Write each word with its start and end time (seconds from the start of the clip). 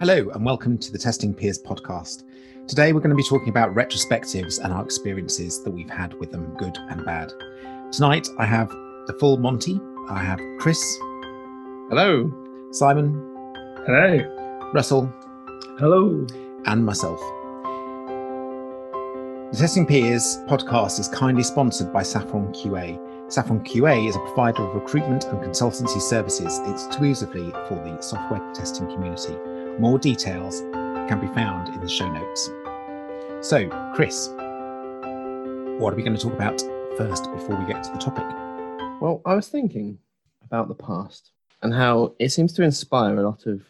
Hello, 0.00 0.28
and 0.30 0.44
welcome 0.44 0.76
to 0.78 0.92
the 0.92 0.98
Testing 0.98 1.32
Peers 1.34 1.60
podcast. 1.62 2.24
Today, 2.66 2.92
we're 2.92 3.00
going 3.00 3.10
to 3.10 3.16
be 3.16 3.22
talking 3.22 3.48
about 3.48 3.74
retrospectives 3.74 4.58
and 4.62 4.72
our 4.72 4.84
experiences 4.84 5.62
that 5.62 5.70
we've 5.70 5.88
had 5.90 6.14
with 6.14 6.30
them, 6.32 6.54
good 6.56 6.76
and 6.90 7.04
bad. 7.04 7.30
Tonight, 7.92 8.28
I 8.38 8.44
have 8.44 8.68
the 9.06 9.16
full 9.20 9.36
Monty. 9.36 9.80
I 10.08 10.18
have 10.22 10.40
Chris, 10.58 10.80
Hello. 11.90 12.32
Simon, 12.72 13.12
Hello. 13.86 14.70
Russell, 14.74 15.06
Hello. 15.78 16.26
and 16.66 16.84
myself. 16.84 17.20
The 19.52 19.58
Testing 19.60 19.86
Peers 19.86 20.38
podcast 20.48 20.98
is 20.98 21.08
kindly 21.08 21.44
sponsored 21.44 21.92
by 21.92 22.02
Saffron 22.02 22.52
QA. 22.52 22.98
Saffron 23.32 23.60
QA 23.60 24.08
is 24.08 24.16
a 24.16 24.20
provider 24.20 24.62
of 24.62 24.74
recruitment 24.74 25.24
and 25.26 25.38
consultancy 25.38 26.00
services 26.00 26.60
exclusively 26.66 27.50
for 27.68 27.76
the 27.76 27.96
software 28.00 28.40
testing 28.52 28.86
community. 28.88 29.34
More 29.80 29.98
details 29.98 30.60
can 31.08 31.20
be 31.20 31.26
found 31.34 31.74
in 31.74 31.80
the 31.80 31.88
show 31.88 32.08
notes. 32.08 32.48
So, 33.40 33.68
Chris, 33.96 34.28
what 35.80 35.92
are 35.92 35.96
we 35.96 36.04
going 36.04 36.16
to 36.16 36.22
talk 36.22 36.32
about 36.32 36.60
first 36.96 37.24
before 37.32 37.56
we 37.56 37.66
get 37.66 37.82
to 37.82 37.90
the 37.90 37.98
topic? 37.98 38.24
Well, 39.00 39.20
I 39.26 39.34
was 39.34 39.48
thinking 39.48 39.98
about 40.44 40.68
the 40.68 40.74
past 40.74 41.32
and 41.60 41.74
how 41.74 42.14
it 42.20 42.30
seems 42.30 42.52
to 42.52 42.62
inspire 42.62 43.18
a 43.18 43.28
lot 43.28 43.46
of 43.46 43.62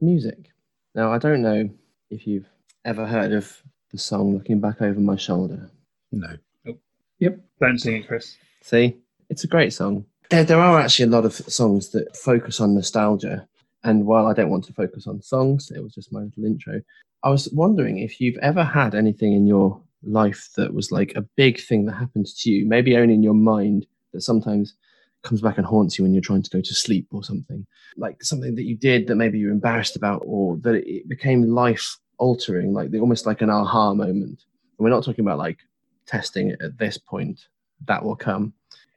music. 0.00 0.50
Now, 0.94 1.12
I 1.12 1.18
don't 1.18 1.42
know 1.42 1.68
if 2.08 2.26
you've 2.26 2.48
ever 2.86 3.06
heard 3.06 3.32
of 3.32 3.62
the 3.92 3.98
song 3.98 4.32
Looking 4.32 4.60
Back 4.60 4.80
Over 4.80 4.98
My 4.98 5.16
Shoulder. 5.16 5.68
No. 6.10 6.38
Oh, 6.66 6.78
yep. 7.18 7.38
Don't 7.60 7.78
sing 7.78 7.96
it, 7.96 8.08
Chris. 8.08 8.38
See, 8.62 8.96
it's 9.28 9.44
a 9.44 9.46
great 9.48 9.74
song. 9.74 10.06
There, 10.30 10.42
there 10.42 10.60
are 10.60 10.80
actually 10.80 11.04
a 11.04 11.08
lot 11.08 11.26
of 11.26 11.34
songs 11.34 11.90
that 11.90 12.16
focus 12.16 12.60
on 12.60 12.74
nostalgia. 12.74 13.46
And 13.84 14.06
while 14.06 14.26
I 14.26 14.34
don't 14.34 14.50
want 14.50 14.64
to 14.64 14.72
focus 14.72 15.06
on 15.06 15.22
songs, 15.22 15.70
it 15.74 15.82
was 15.82 15.94
just 15.94 16.12
my 16.12 16.20
little 16.20 16.44
intro. 16.44 16.80
I 17.22 17.30
was 17.30 17.48
wondering 17.52 17.98
if 17.98 18.20
you've 18.20 18.38
ever 18.38 18.64
had 18.64 18.94
anything 18.94 19.32
in 19.32 19.46
your 19.46 19.80
life 20.02 20.48
that 20.56 20.72
was 20.72 20.90
like 20.90 21.12
a 21.16 21.22
big 21.36 21.60
thing 21.60 21.86
that 21.86 21.94
happened 21.94 22.26
to 22.26 22.50
you, 22.50 22.66
maybe 22.66 22.96
only 22.96 23.14
in 23.14 23.22
your 23.22 23.34
mind, 23.34 23.86
that 24.12 24.22
sometimes 24.22 24.74
comes 25.22 25.40
back 25.42 25.58
and 25.58 25.66
haunts 25.66 25.98
you 25.98 26.02
when 26.02 26.14
you're 26.14 26.22
trying 26.22 26.42
to 26.42 26.50
go 26.50 26.60
to 26.60 26.74
sleep 26.74 27.06
or 27.10 27.22
something. 27.22 27.66
Like 27.96 28.22
something 28.22 28.54
that 28.54 28.64
you 28.64 28.76
did 28.76 29.06
that 29.06 29.16
maybe 29.16 29.38
you're 29.38 29.52
embarrassed 29.52 29.96
about 29.96 30.22
or 30.24 30.56
that 30.58 30.74
it 30.74 31.08
became 31.08 31.42
life 31.42 31.98
altering, 32.18 32.72
like 32.72 32.90
the, 32.90 33.00
almost 33.00 33.26
like 33.26 33.42
an 33.42 33.50
aha 33.50 33.94
moment. 33.94 34.44
And 34.78 34.84
we're 34.84 34.90
not 34.90 35.04
talking 35.04 35.24
about 35.24 35.38
like 35.38 35.58
testing 36.06 36.56
at 36.62 36.78
this 36.78 36.96
point, 36.98 37.46
that 37.86 38.04
will 38.04 38.16
come 38.16 38.52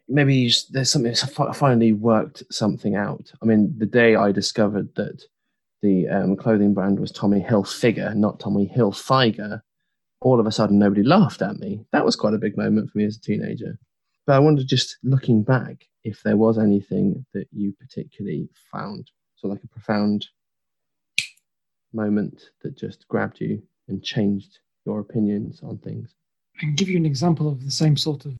maybe 0.07 0.51
there's 0.71 0.91
something 0.91 1.15
finally 1.53 1.93
worked 1.93 2.43
something 2.51 2.95
out. 2.95 3.31
I 3.41 3.45
mean, 3.45 3.73
the 3.77 3.85
day 3.85 4.15
I 4.15 4.31
discovered 4.31 4.93
that 4.95 5.23
the 5.81 6.07
um, 6.07 6.35
clothing 6.35 6.73
brand 6.73 6.99
was 6.99 7.11
Tommy 7.11 7.41
Hilfiger, 7.41 8.15
not 8.15 8.39
Tommy 8.39 8.71
Hilfiger, 8.73 9.61
all 10.21 10.39
of 10.39 10.47
a 10.47 10.51
sudden 10.51 10.79
nobody 10.79 11.03
laughed 11.03 11.41
at 11.41 11.57
me. 11.57 11.85
That 11.91 12.05
was 12.05 12.15
quite 12.15 12.33
a 12.33 12.39
big 12.39 12.57
moment 12.57 12.89
for 12.89 12.97
me 12.97 13.05
as 13.05 13.17
a 13.17 13.21
teenager. 13.21 13.77
But 14.25 14.33
I 14.33 14.39
wonder, 14.39 14.63
just 14.63 14.97
looking 15.03 15.43
back, 15.43 15.85
if 16.03 16.23
there 16.23 16.37
was 16.37 16.57
anything 16.57 17.25
that 17.33 17.47
you 17.51 17.73
particularly 17.73 18.49
found, 18.71 19.11
so 19.35 19.47
like 19.47 19.63
a 19.63 19.67
profound 19.67 20.27
moment 21.91 22.49
that 22.61 22.77
just 22.77 23.07
grabbed 23.07 23.41
you 23.41 23.61
and 23.87 24.01
changed 24.03 24.59
your 24.85 24.99
opinions 24.99 25.61
on 25.63 25.77
things. 25.79 26.15
I 26.57 26.61
can 26.61 26.75
give 26.75 26.89
you 26.89 26.97
an 26.97 27.05
example 27.05 27.47
of 27.49 27.63
the 27.63 27.71
same 27.71 27.97
sort 27.97 28.25
of 28.25 28.37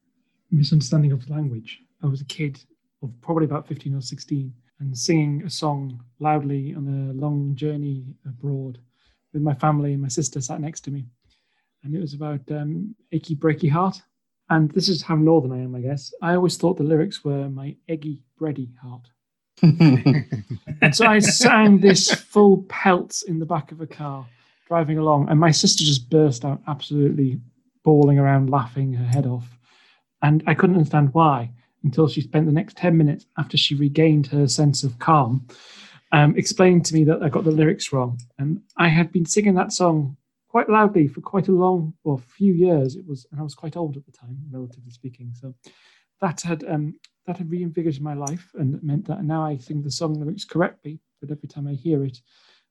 misunderstanding 0.56 1.12
of 1.12 1.30
language. 1.30 1.82
I 2.04 2.08
was 2.08 2.22
a 2.22 2.26
kid 2.26 2.60
of 3.02 3.10
probably 3.22 3.46
about 3.46 3.68
15 3.68 3.96
or 3.96 4.02
16 4.02 4.54
and 4.80 4.98
singing 4.98 5.44
a 5.44 5.50
song 5.50 6.04
loudly 6.20 6.74
on 6.76 6.88
a 6.88 7.14
long 7.14 7.56
journey 7.56 8.06
abroad 8.26 8.80
with 9.34 9.42
my 9.42 9.54
family 9.54 9.94
and 9.94 10.02
my 10.02 10.08
sister 10.08 10.42
sat 10.42 10.62
next 10.62 10.82
to 10.82 10.92
me. 10.92 11.06
And 11.84 11.96
it 11.96 12.00
was 12.00 12.14
about 12.14 12.42
um, 12.52 12.96
Achy 13.12 13.36
Breaky 13.36 13.70
Heart. 13.70 14.02
And 14.50 14.72
this 14.72 14.90
is 14.90 15.02
how 15.02 15.16
northern 15.16 15.52
I 15.52 15.64
am, 15.64 15.76
I 15.76 15.82
guess. 15.82 16.14
I 16.22 16.36
always 16.36 16.58
thought 16.58 16.78
the 16.78 16.84
lyrics 16.84 17.24
were 17.24 17.50
my 17.50 17.76
eggy 17.88 18.22
bready 18.40 18.70
heart. 18.78 19.10
And 20.84 20.94
so 20.94 21.06
I 21.06 21.20
sang 21.20 21.80
this 21.80 22.14
full 22.14 22.64
pelt 22.64 23.24
in 23.26 23.40
the 23.40 23.46
back 23.46 23.72
of 23.72 23.80
a 23.80 23.88
car 23.88 24.26
driving 24.68 24.98
along, 24.98 25.30
and 25.30 25.40
my 25.40 25.52
sister 25.52 25.84
just 25.86 26.10
burst 26.10 26.44
out 26.44 26.62
absolutely 26.68 27.40
bawling 27.84 28.20
around, 28.20 28.50
laughing 28.50 28.92
her 28.92 29.06
head 29.06 29.26
off. 29.26 29.58
And 30.24 30.42
I 30.48 30.54
couldn't 30.54 30.78
understand 30.78 31.14
why 31.14 31.52
until 31.84 32.08
she 32.08 32.22
spent 32.22 32.46
the 32.46 32.52
next 32.52 32.78
10 32.78 32.98
minutes 32.98 33.26
after 33.38 33.58
she 33.58 33.76
regained 33.76 34.26
her 34.28 34.48
sense 34.48 34.84
of 34.84 34.98
calm, 35.00 35.46
um, 36.14 36.36
explaining 36.38 36.82
to 36.84 36.94
me 36.94 37.04
that 37.04 37.22
I 37.22 37.30
got 37.30 37.44
the 37.44 37.52
lyrics 37.52 37.92
wrong. 37.92 38.20
And 38.40 38.62
I 38.78 38.88
had 38.88 39.12
been 39.12 39.26
singing 39.26 39.56
that 39.56 39.74
song 39.74 40.16
quite 40.48 40.70
loudly 40.70 41.08
for 41.08 41.20
quite 41.20 41.50
a 41.50 41.52
long, 41.52 41.94
well, 42.04 42.18
few 42.18 42.54
years. 42.54 42.96
It 42.96 43.06
was, 43.06 43.26
and 43.32 43.40
I 43.40 43.44
was 43.44 43.54
quite 43.54 43.76
old 43.76 43.98
at 43.98 44.06
the 44.06 44.12
time, 44.12 44.38
relatively 44.50 44.92
speaking. 44.92 45.34
So 45.34 45.54
that 46.22 46.42
had 46.42 46.64
um, 46.64 46.96
that 47.28 47.38
had 47.38 47.52
reinvigorated 47.52 48.02
my 48.02 48.14
life 48.14 48.52
and 48.54 48.82
meant 48.84 49.06
that 49.08 49.24
now 49.24 49.44
I 49.44 49.58
sing 49.58 49.82
the 49.82 49.92
song 49.92 50.14
lyrics 50.14 50.46
correctly. 50.46 51.00
But 51.20 51.32
every 51.32 51.50
time 51.50 51.68
I 51.68 51.74
hear 51.74 52.04
it, 52.06 52.20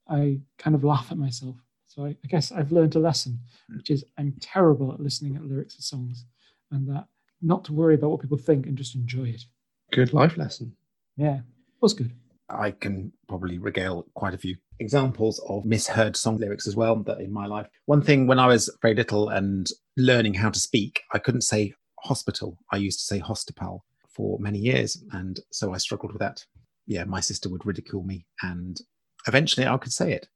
I 0.08 0.40
kind 0.58 0.76
of 0.76 0.84
laugh 0.84 1.08
at 1.10 1.18
myself. 1.18 1.56
So 1.86 2.06
I, 2.06 2.16
I 2.24 2.28
guess 2.28 2.52
I've 2.52 2.72
learned 2.72 2.94
a 2.94 2.98
lesson, 2.98 3.40
which 3.76 3.90
is 3.90 4.04
I'm 4.16 4.34
terrible 4.40 4.92
at 4.92 5.00
listening 5.00 5.36
at 5.36 5.44
lyrics 5.44 5.74
of 5.74 5.84
songs, 5.84 6.24
and 6.70 6.88
that 6.88 7.06
not 7.42 7.64
to 7.66 7.72
worry 7.72 7.94
about 7.94 8.10
what 8.10 8.20
people 8.20 8.38
think 8.38 8.66
and 8.66 8.78
just 8.78 8.94
enjoy 8.94 9.24
it. 9.28 9.42
Good 9.90 10.12
life 10.12 10.36
lesson. 10.36 10.74
Yeah, 11.16 11.36
it 11.36 11.82
was 11.82 11.94
good. 11.94 12.12
I 12.48 12.70
can 12.70 13.12
probably 13.28 13.58
regale 13.58 14.06
quite 14.14 14.34
a 14.34 14.38
few 14.38 14.56
examples 14.78 15.40
of 15.48 15.64
misheard 15.64 16.16
song 16.16 16.38
lyrics 16.38 16.66
as 16.66 16.76
well 16.76 16.96
that 17.04 17.20
in 17.20 17.32
my 17.32 17.46
life. 17.46 17.66
One 17.86 18.02
thing 18.02 18.26
when 18.26 18.38
I 18.38 18.46
was 18.46 18.70
very 18.82 18.94
little 18.94 19.28
and 19.28 19.66
learning 19.96 20.34
how 20.34 20.50
to 20.50 20.58
speak, 20.58 21.02
I 21.12 21.18
couldn't 21.18 21.42
say 21.42 21.74
hospital. 22.00 22.58
I 22.70 22.76
used 22.76 22.98
to 23.00 23.04
say 23.04 23.20
hostipal 23.20 23.80
for 24.08 24.38
many 24.38 24.58
years. 24.58 25.02
And 25.12 25.40
so 25.50 25.72
I 25.72 25.78
struggled 25.78 26.12
with 26.12 26.20
that. 26.20 26.44
Yeah, 26.86 27.04
my 27.04 27.20
sister 27.20 27.48
would 27.48 27.64
ridicule 27.64 28.02
me 28.02 28.26
and 28.42 28.78
eventually 29.26 29.66
I 29.66 29.76
could 29.78 29.92
say 29.92 30.12
it. 30.12 30.28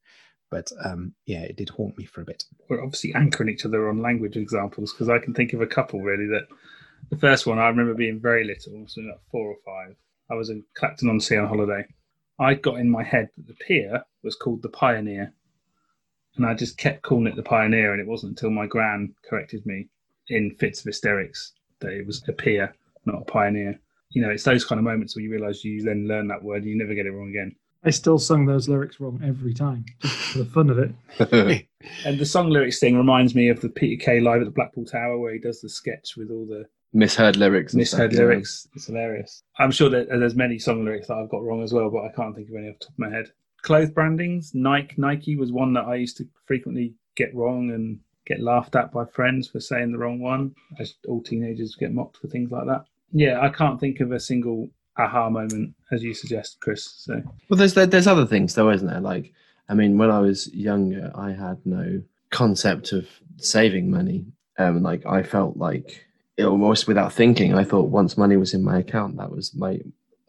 But 0.50 0.70
um, 0.84 1.12
yeah, 1.26 1.42
it 1.42 1.56
did 1.56 1.70
haunt 1.70 1.98
me 1.98 2.04
for 2.04 2.20
a 2.20 2.24
bit. 2.24 2.44
we're 2.70 2.82
obviously 2.82 3.12
anchoring 3.14 3.48
each 3.48 3.66
other 3.66 3.88
on 3.88 4.00
language 4.00 4.36
examples 4.36 4.92
because 4.92 5.08
I 5.08 5.18
can 5.18 5.34
think 5.34 5.52
of 5.52 5.60
a 5.60 5.66
couple 5.66 6.00
really 6.02 6.26
that 6.26 6.46
the 7.10 7.16
first 7.16 7.46
one 7.46 7.58
I 7.58 7.68
remember 7.68 7.94
being 7.94 8.20
very 8.20 8.44
little, 8.44 8.84
so 8.86 9.00
like 9.00 9.20
four 9.30 9.48
or 9.48 9.56
five. 9.64 9.96
I 10.30 10.34
was 10.34 10.50
in 10.50 10.64
Clacton 10.74 11.08
on 11.08 11.20
Sea 11.20 11.36
on 11.36 11.48
holiday. 11.48 11.86
I 12.38 12.54
got 12.54 12.78
in 12.78 12.90
my 12.90 13.02
head 13.02 13.30
that 13.36 13.46
the 13.46 13.54
pier 13.54 14.02
was 14.22 14.34
called 14.34 14.62
the 14.62 14.68
Pioneer, 14.68 15.32
and 16.36 16.44
I 16.44 16.54
just 16.54 16.76
kept 16.76 17.02
calling 17.02 17.26
it 17.26 17.36
the 17.36 17.42
Pioneer, 17.42 17.92
and 17.92 18.00
it 18.00 18.06
wasn't 18.06 18.30
until 18.32 18.50
my 18.50 18.66
gran 18.66 19.14
corrected 19.28 19.64
me 19.64 19.88
in 20.28 20.54
fits 20.58 20.80
of 20.80 20.86
hysterics 20.86 21.52
that 21.80 21.92
it 21.92 22.06
was 22.06 22.22
a 22.28 22.32
pier, 22.32 22.74
not 23.04 23.22
a 23.22 23.24
pioneer. 23.24 23.78
You 24.10 24.22
know, 24.22 24.30
it's 24.30 24.44
those 24.44 24.64
kind 24.64 24.78
of 24.78 24.84
moments 24.84 25.14
where 25.14 25.22
you 25.22 25.30
realise 25.30 25.64
you 25.64 25.82
then 25.82 26.08
learn 26.08 26.28
that 26.28 26.42
word 26.42 26.62
and 26.62 26.70
you 26.70 26.78
never 26.78 26.94
get 26.94 27.06
it 27.06 27.12
wrong 27.12 27.28
again. 27.28 27.54
I 27.84 27.90
still 27.90 28.18
sung 28.18 28.46
those 28.46 28.68
lyrics 28.68 28.98
wrong 28.98 29.20
every 29.22 29.54
time, 29.54 29.84
just 30.00 30.14
for 30.14 30.38
the 30.38 30.44
fun 30.46 30.70
of 30.70 30.78
it. 30.78 31.66
And 32.04 32.18
the 32.18 32.26
song 32.26 32.50
lyrics 32.50 32.80
thing 32.80 32.96
reminds 32.96 33.36
me 33.36 33.48
of 33.48 33.60
the 33.60 33.68
Peter 33.68 34.04
Kay 34.04 34.20
live 34.20 34.40
at 34.40 34.46
the 34.46 34.50
Blackpool 34.50 34.84
Tower 34.84 35.18
where 35.18 35.32
he 35.32 35.38
does 35.38 35.60
the 35.60 35.68
sketch 35.68 36.16
with 36.16 36.32
all 36.32 36.44
the 36.44 36.66
Misheard 36.96 37.36
lyrics. 37.36 37.74
misheard 37.74 38.10
stuff, 38.12 38.12
yeah. 38.12 38.26
lyrics. 38.26 38.68
It's 38.74 38.86
hilarious. 38.86 39.42
I'm 39.58 39.70
sure 39.70 39.90
that 39.90 40.08
there's 40.08 40.34
many 40.34 40.58
song 40.58 40.84
lyrics 40.84 41.08
that 41.08 41.18
I've 41.18 41.28
got 41.28 41.42
wrong 41.42 41.62
as 41.62 41.72
well, 41.72 41.90
but 41.90 42.04
I 42.04 42.08
can't 42.08 42.34
think 42.34 42.48
of 42.48 42.54
any 42.56 42.68
off 42.68 42.78
the 42.78 42.86
top 42.86 42.94
of 42.94 42.98
my 42.98 43.10
head. 43.10 43.30
Clothes 43.62 43.90
brandings, 43.90 44.54
Nike. 44.54 44.94
Nike 44.96 45.36
was 45.36 45.52
one 45.52 45.72
that 45.74 45.84
I 45.84 45.96
used 45.96 46.16
to 46.18 46.28
frequently 46.46 46.94
get 47.14 47.34
wrong 47.34 47.70
and 47.72 48.00
get 48.26 48.40
laughed 48.40 48.76
at 48.76 48.92
by 48.92 49.04
friends 49.04 49.48
for 49.48 49.60
saying 49.60 49.92
the 49.92 49.98
wrong 49.98 50.20
one, 50.20 50.54
as 50.80 50.94
all 51.06 51.22
teenagers 51.22 51.74
get 51.74 51.92
mocked 51.92 52.16
for 52.16 52.28
things 52.28 52.50
like 52.50 52.66
that. 52.66 52.84
Yeah, 53.12 53.40
I 53.40 53.50
can't 53.50 53.78
think 53.78 54.00
of 54.00 54.12
a 54.12 54.20
single 54.20 54.70
aha 54.96 55.28
moment 55.28 55.74
as 55.92 56.02
you 56.02 56.14
suggest, 56.14 56.60
Chris. 56.60 56.84
So 56.96 57.20
Well, 57.48 57.58
there's 57.58 57.74
there's 57.74 58.06
other 58.06 58.26
things 58.26 58.54
though, 58.54 58.70
isn't 58.70 58.88
there? 58.88 59.00
Like, 59.00 59.32
I 59.68 59.74
mean, 59.74 59.98
when 59.98 60.10
I 60.10 60.20
was 60.20 60.52
younger, 60.54 61.12
I 61.14 61.32
had 61.32 61.58
no 61.66 62.02
concept 62.30 62.92
of 62.92 63.06
saving 63.36 63.90
money. 63.90 64.24
Um, 64.58 64.82
like 64.82 65.04
I 65.04 65.22
felt 65.22 65.56
like 65.58 66.05
it 66.36 66.44
almost 66.44 66.86
without 66.86 67.12
thinking, 67.12 67.54
I 67.54 67.64
thought 67.64 67.88
once 67.88 68.18
money 68.18 68.36
was 68.36 68.54
in 68.54 68.62
my 68.62 68.78
account, 68.78 69.16
that 69.16 69.30
was 69.30 69.54
my, 69.54 69.80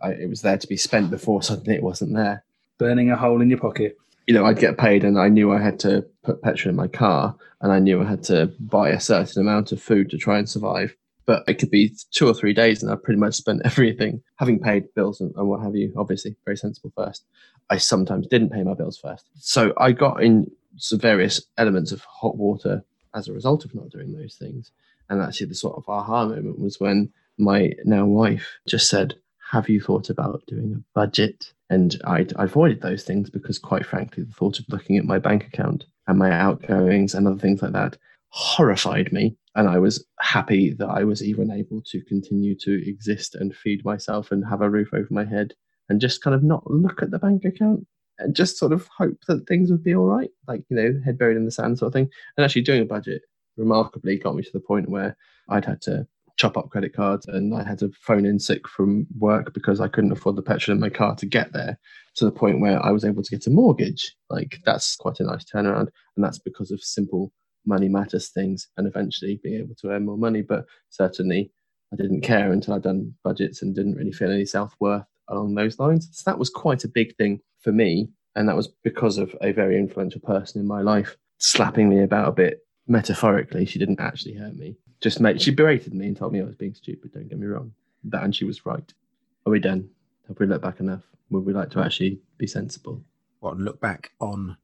I, 0.02 0.12
it 0.12 0.30
was 0.30 0.42
there 0.42 0.58
to 0.58 0.68
be 0.68 0.78
spent 0.78 1.10
before 1.10 1.42
suddenly 1.44 1.76
it 1.76 1.84
wasn't 1.84 2.16
there. 2.16 2.44
burning 2.78 3.12
a 3.12 3.18
hole 3.18 3.42
in 3.42 3.50
your 3.50 3.60
pocket. 3.60 3.98
You 4.28 4.34
know, 4.34 4.46
I'd 4.46 4.60
get 4.60 4.78
paid, 4.78 5.04
and 5.04 5.18
I 5.18 5.30
knew 5.30 5.52
I 5.52 5.62
had 5.62 5.80
to 5.80 6.06
put 6.24 6.42
petrol 6.42 6.70
in 6.72 6.76
my 6.76 6.88
car, 6.88 7.36
and 7.62 7.72
I 7.72 7.80
knew 7.80 8.02
I 8.02 8.06
had 8.06 8.24
to 8.24 8.48
buy 8.60 8.90
a 8.90 9.00
certain 9.00 9.42
amount 9.42 9.72
of 9.72 9.82
food 9.82 10.10
to 10.10 10.18
try 10.18 10.38
and 10.38 10.50
survive. 10.50 10.96
But 11.26 11.44
it 11.48 11.56
could 11.56 11.72
be 11.72 11.94
two 12.12 12.28
or 12.28 12.34
three 12.34 12.54
days, 12.54 12.84
and 12.84 12.92
I 12.92 12.96
pretty 12.96 13.20
much 13.20 13.36
spent 13.36 13.62
everything, 13.66 14.22
having 14.36 14.60
paid 14.60 14.94
bills 14.96 15.22
and, 15.22 15.34
and 15.36 15.48
what 15.48 15.62
have 15.62 15.76
you. 15.76 15.94
Obviously, 15.98 16.36
very 16.44 16.58
sensible 16.58 16.92
first. 16.96 17.24
I 17.70 17.78
sometimes 17.78 18.28
didn't 18.28 18.52
pay 18.52 18.64
my 18.64 18.74
bills 18.74 18.98
first, 18.98 19.26
so 19.36 19.74
I 19.78 19.94
got 19.94 20.22
in 20.22 20.52
some 20.78 21.00
various 21.00 21.42
elements 21.58 21.92
of 21.92 22.02
hot 22.02 22.38
water 22.38 22.84
as 23.16 23.28
a 23.28 23.34
result 23.34 23.66
of 23.66 23.74
not 23.74 23.90
doing 23.90 24.14
those 24.14 24.36
things. 24.36 24.72
And 25.10 25.22
actually, 25.22 25.48
the 25.48 25.56
sort 25.56 25.78
of 25.78 25.86
aha 25.88 26.26
moment 26.26 26.60
was 26.60 26.80
when 26.80 27.10
my 27.38 27.72
now 27.86 28.06
wife 28.06 28.58
just 28.68 28.90
said, 28.90 29.16
"Have 29.52 29.70
you 29.70 29.80
thought 29.82 30.10
about 30.10 30.44
doing 30.48 30.74
a 30.74 30.84
budget?" 30.94 31.54
And 31.70 32.00
I, 32.06 32.26
avoided 32.36 32.82
those 32.82 33.04
things 33.04 33.30
because, 33.30 33.60
quite 33.60 33.86
frankly, 33.86 34.24
the 34.24 34.34
thought 34.34 34.60
of 34.60 34.66
looking 34.70 34.98
at 34.98 35.06
my 35.06 35.20
bank 35.20 35.46
account 35.46 35.86
and 36.08 36.18
my 36.18 36.32
outgoings 36.32 37.14
and 37.14 37.28
other 37.28 37.40
things 37.40 37.62
like 37.62 37.74
that 37.74 37.98
horrified 38.30 39.12
me. 39.12 39.36
And 39.56 39.68
I 39.68 39.80
was 39.80 40.06
happy 40.20 40.74
that 40.74 40.88
I 40.88 41.04
was 41.04 41.24
even 41.24 41.52
able 41.52 41.82
to 41.88 42.02
continue 42.04 42.56
to 42.60 42.88
exist 42.88 43.36
and 43.36 43.56
feed 43.56 43.84
myself 43.84 44.32
and 44.32 44.46
have 44.48 44.62
a 44.62 44.70
roof 44.70 44.90
over 44.94 45.08
my 45.10 45.26
head 45.26 45.54
and 45.90 46.00
just 46.00 46.22
kind 46.22 46.36
of 46.36 46.44
not 46.44 46.70
look 46.70 47.02
at 47.02 47.12
the 47.12 47.20
bank 47.20 47.44
account 47.44 47.86
and 48.20 48.36
just 48.36 48.58
sort 48.58 48.72
of 48.72 48.88
hope 48.98 49.18
that 49.28 49.48
things 49.48 49.72
would 49.72 49.84
be 49.84 49.96
all 49.96 50.06
right, 50.06 50.30
like, 50.48 50.64
you 50.70 50.76
know, 50.76 51.02
head 51.04 51.18
buried 51.18 51.38
in 51.38 51.46
the 51.46 51.52
sand 51.52 51.78
sort 51.78 51.88
of 51.88 51.94
thing. 51.94 52.10
And 52.36 52.46
actually 52.46 52.62
doing 52.62 52.82
a 52.82 52.86
budget 52.86 53.22
remarkably 53.58 54.18
got 54.18 54.36
me 54.36 54.44
to 54.44 54.54
the 54.54 54.60
point 54.60 54.90
where 54.90 55.16
I'd 55.50 55.66
had 55.66 55.82
to 55.84 56.08
chop 56.38 56.56
up 56.56 56.70
credit 56.70 56.94
cards 56.94 57.26
and 57.28 57.54
I 57.54 57.64
had 57.64 57.80
to 57.80 57.92
phone 58.00 58.26
in 58.26 58.40
sick 58.40 58.68
from 58.68 59.08
work 59.18 59.54
because 59.54 59.82
I 59.82 59.88
couldn't 59.88 60.12
afford 60.12 60.36
the 60.36 60.44
petrol 60.44 60.76
in 60.76 60.82
my 60.82 60.90
car 60.90 61.16
to 61.16 61.26
get 61.26 61.52
there 61.52 61.80
to 62.16 62.26
the 62.26 62.32
point 62.32 62.62
where 62.62 62.84
I 62.84 62.92
was 62.92 63.04
able 63.04 63.24
to 63.24 63.36
get 63.36 63.48
a 63.48 63.50
mortgage. 63.50 64.16
Like 64.30 64.60
that's 64.64 64.96
quite 64.96 65.20
a 65.20 65.24
nice 65.24 65.44
turnaround. 65.44 65.88
And 66.16 66.24
that's 66.24 66.40
because 66.40 66.72
of 66.72 66.82
simple 66.82 67.34
money 67.66 67.90
matters 67.90 68.30
things 68.30 68.68
and 68.78 68.88
eventually 68.88 69.40
being 69.44 69.60
able 69.60 69.76
to 69.82 69.90
earn 69.90 70.06
more 70.06 70.18
money. 70.18 70.44
But 70.44 70.66
certainly 70.90 71.52
I 71.92 71.96
didn't 71.96 72.22
care 72.22 72.52
until 72.52 72.76
I'd 72.76 72.84
done 72.84 73.14
budgets 73.24 73.62
and 73.62 73.76
didn't 73.76 73.96
really 73.96 74.14
feel 74.14 74.32
any 74.32 74.46
self 74.46 74.76
worth 74.80 75.06
along 75.30 75.56
those 75.56 75.80
lines. 75.80 76.08
So 76.12 76.30
that 76.30 76.40
was 76.40 76.50
quite 76.50 76.84
a 76.84 76.90
big 76.90 77.16
thing 77.16 77.40
for 77.62 77.72
me. 77.72 78.10
And 78.36 78.48
that 78.48 78.56
was 78.56 78.70
because 78.84 79.18
of 79.18 79.36
a 79.42 79.52
very 79.52 79.78
influential 79.78 80.22
person 80.22 80.62
in 80.62 80.68
my 80.68 80.82
life 80.82 81.18
slapping 81.40 81.90
me 81.90 82.04
about 82.04 82.28
a 82.28 82.32
bit 82.32 82.60
metaphorically. 82.88 83.66
She 83.66 83.80
didn't 83.80 84.00
actually 84.00 84.34
hurt 84.34 84.56
me. 84.56 84.76
Just 85.02 85.20
made, 85.20 85.42
she 85.42 85.52
berated 85.52 85.94
me 85.94 86.08
and 86.08 86.18
told 86.18 86.34
me 86.34 86.42
I 86.42 86.46
was 86.46 86.56
being 86.56 86.74
stupid. 86.74 87.14
Don't 87.14 87.30
get 87.30 87.40
me 87.40 87.48
wrong. 87.48 87.74
That 88.06 88.24
and 88.24 88.36
she 88.36 88.46
was 88.46 88.66
right. 88.66 88.94
Are 89.46 89.52
we 89.52 89.60
done? 89.60 89.90
Have 90.28 90.40
we 90.40 90.46
looked 90.46 90.64
back 90.64 90.80
enough? 90.80 91.04
Would 91.30 91.46
we 91.46 91.54
like 91.54 91.70
to 91.72 91.80
actually 91.82 92.20
be 92.38 92.48
sensible? 92.48 93.02
And 93.44 93.64
look 93.64 93.80
back 93.80 94.12
on 94.20 94.58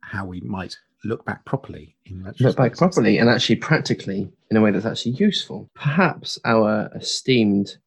how 0.00 0.26
we 0.26 0.40
might 0.42 0.76
look 1.04 1.24
back 1.24 1.44
properly 1.44 1.96
in 2.06 2.22
that 2.22 2.40
Look 2.40 2.56
back 2.56 2.76
properly 2.76 3.18
and 3.18 3.28
actually 3.28 3.56
practically 3.56 4.30
in 4.50 4.56
a 4.56 4.60
way 4.60 4.70
that's 4.70 4.86
actually 4.86 5.12
useful. 5.12 5.68
Perhaps 5.74 6.38
our 6.44 6.88
esteemed 6.94 7.78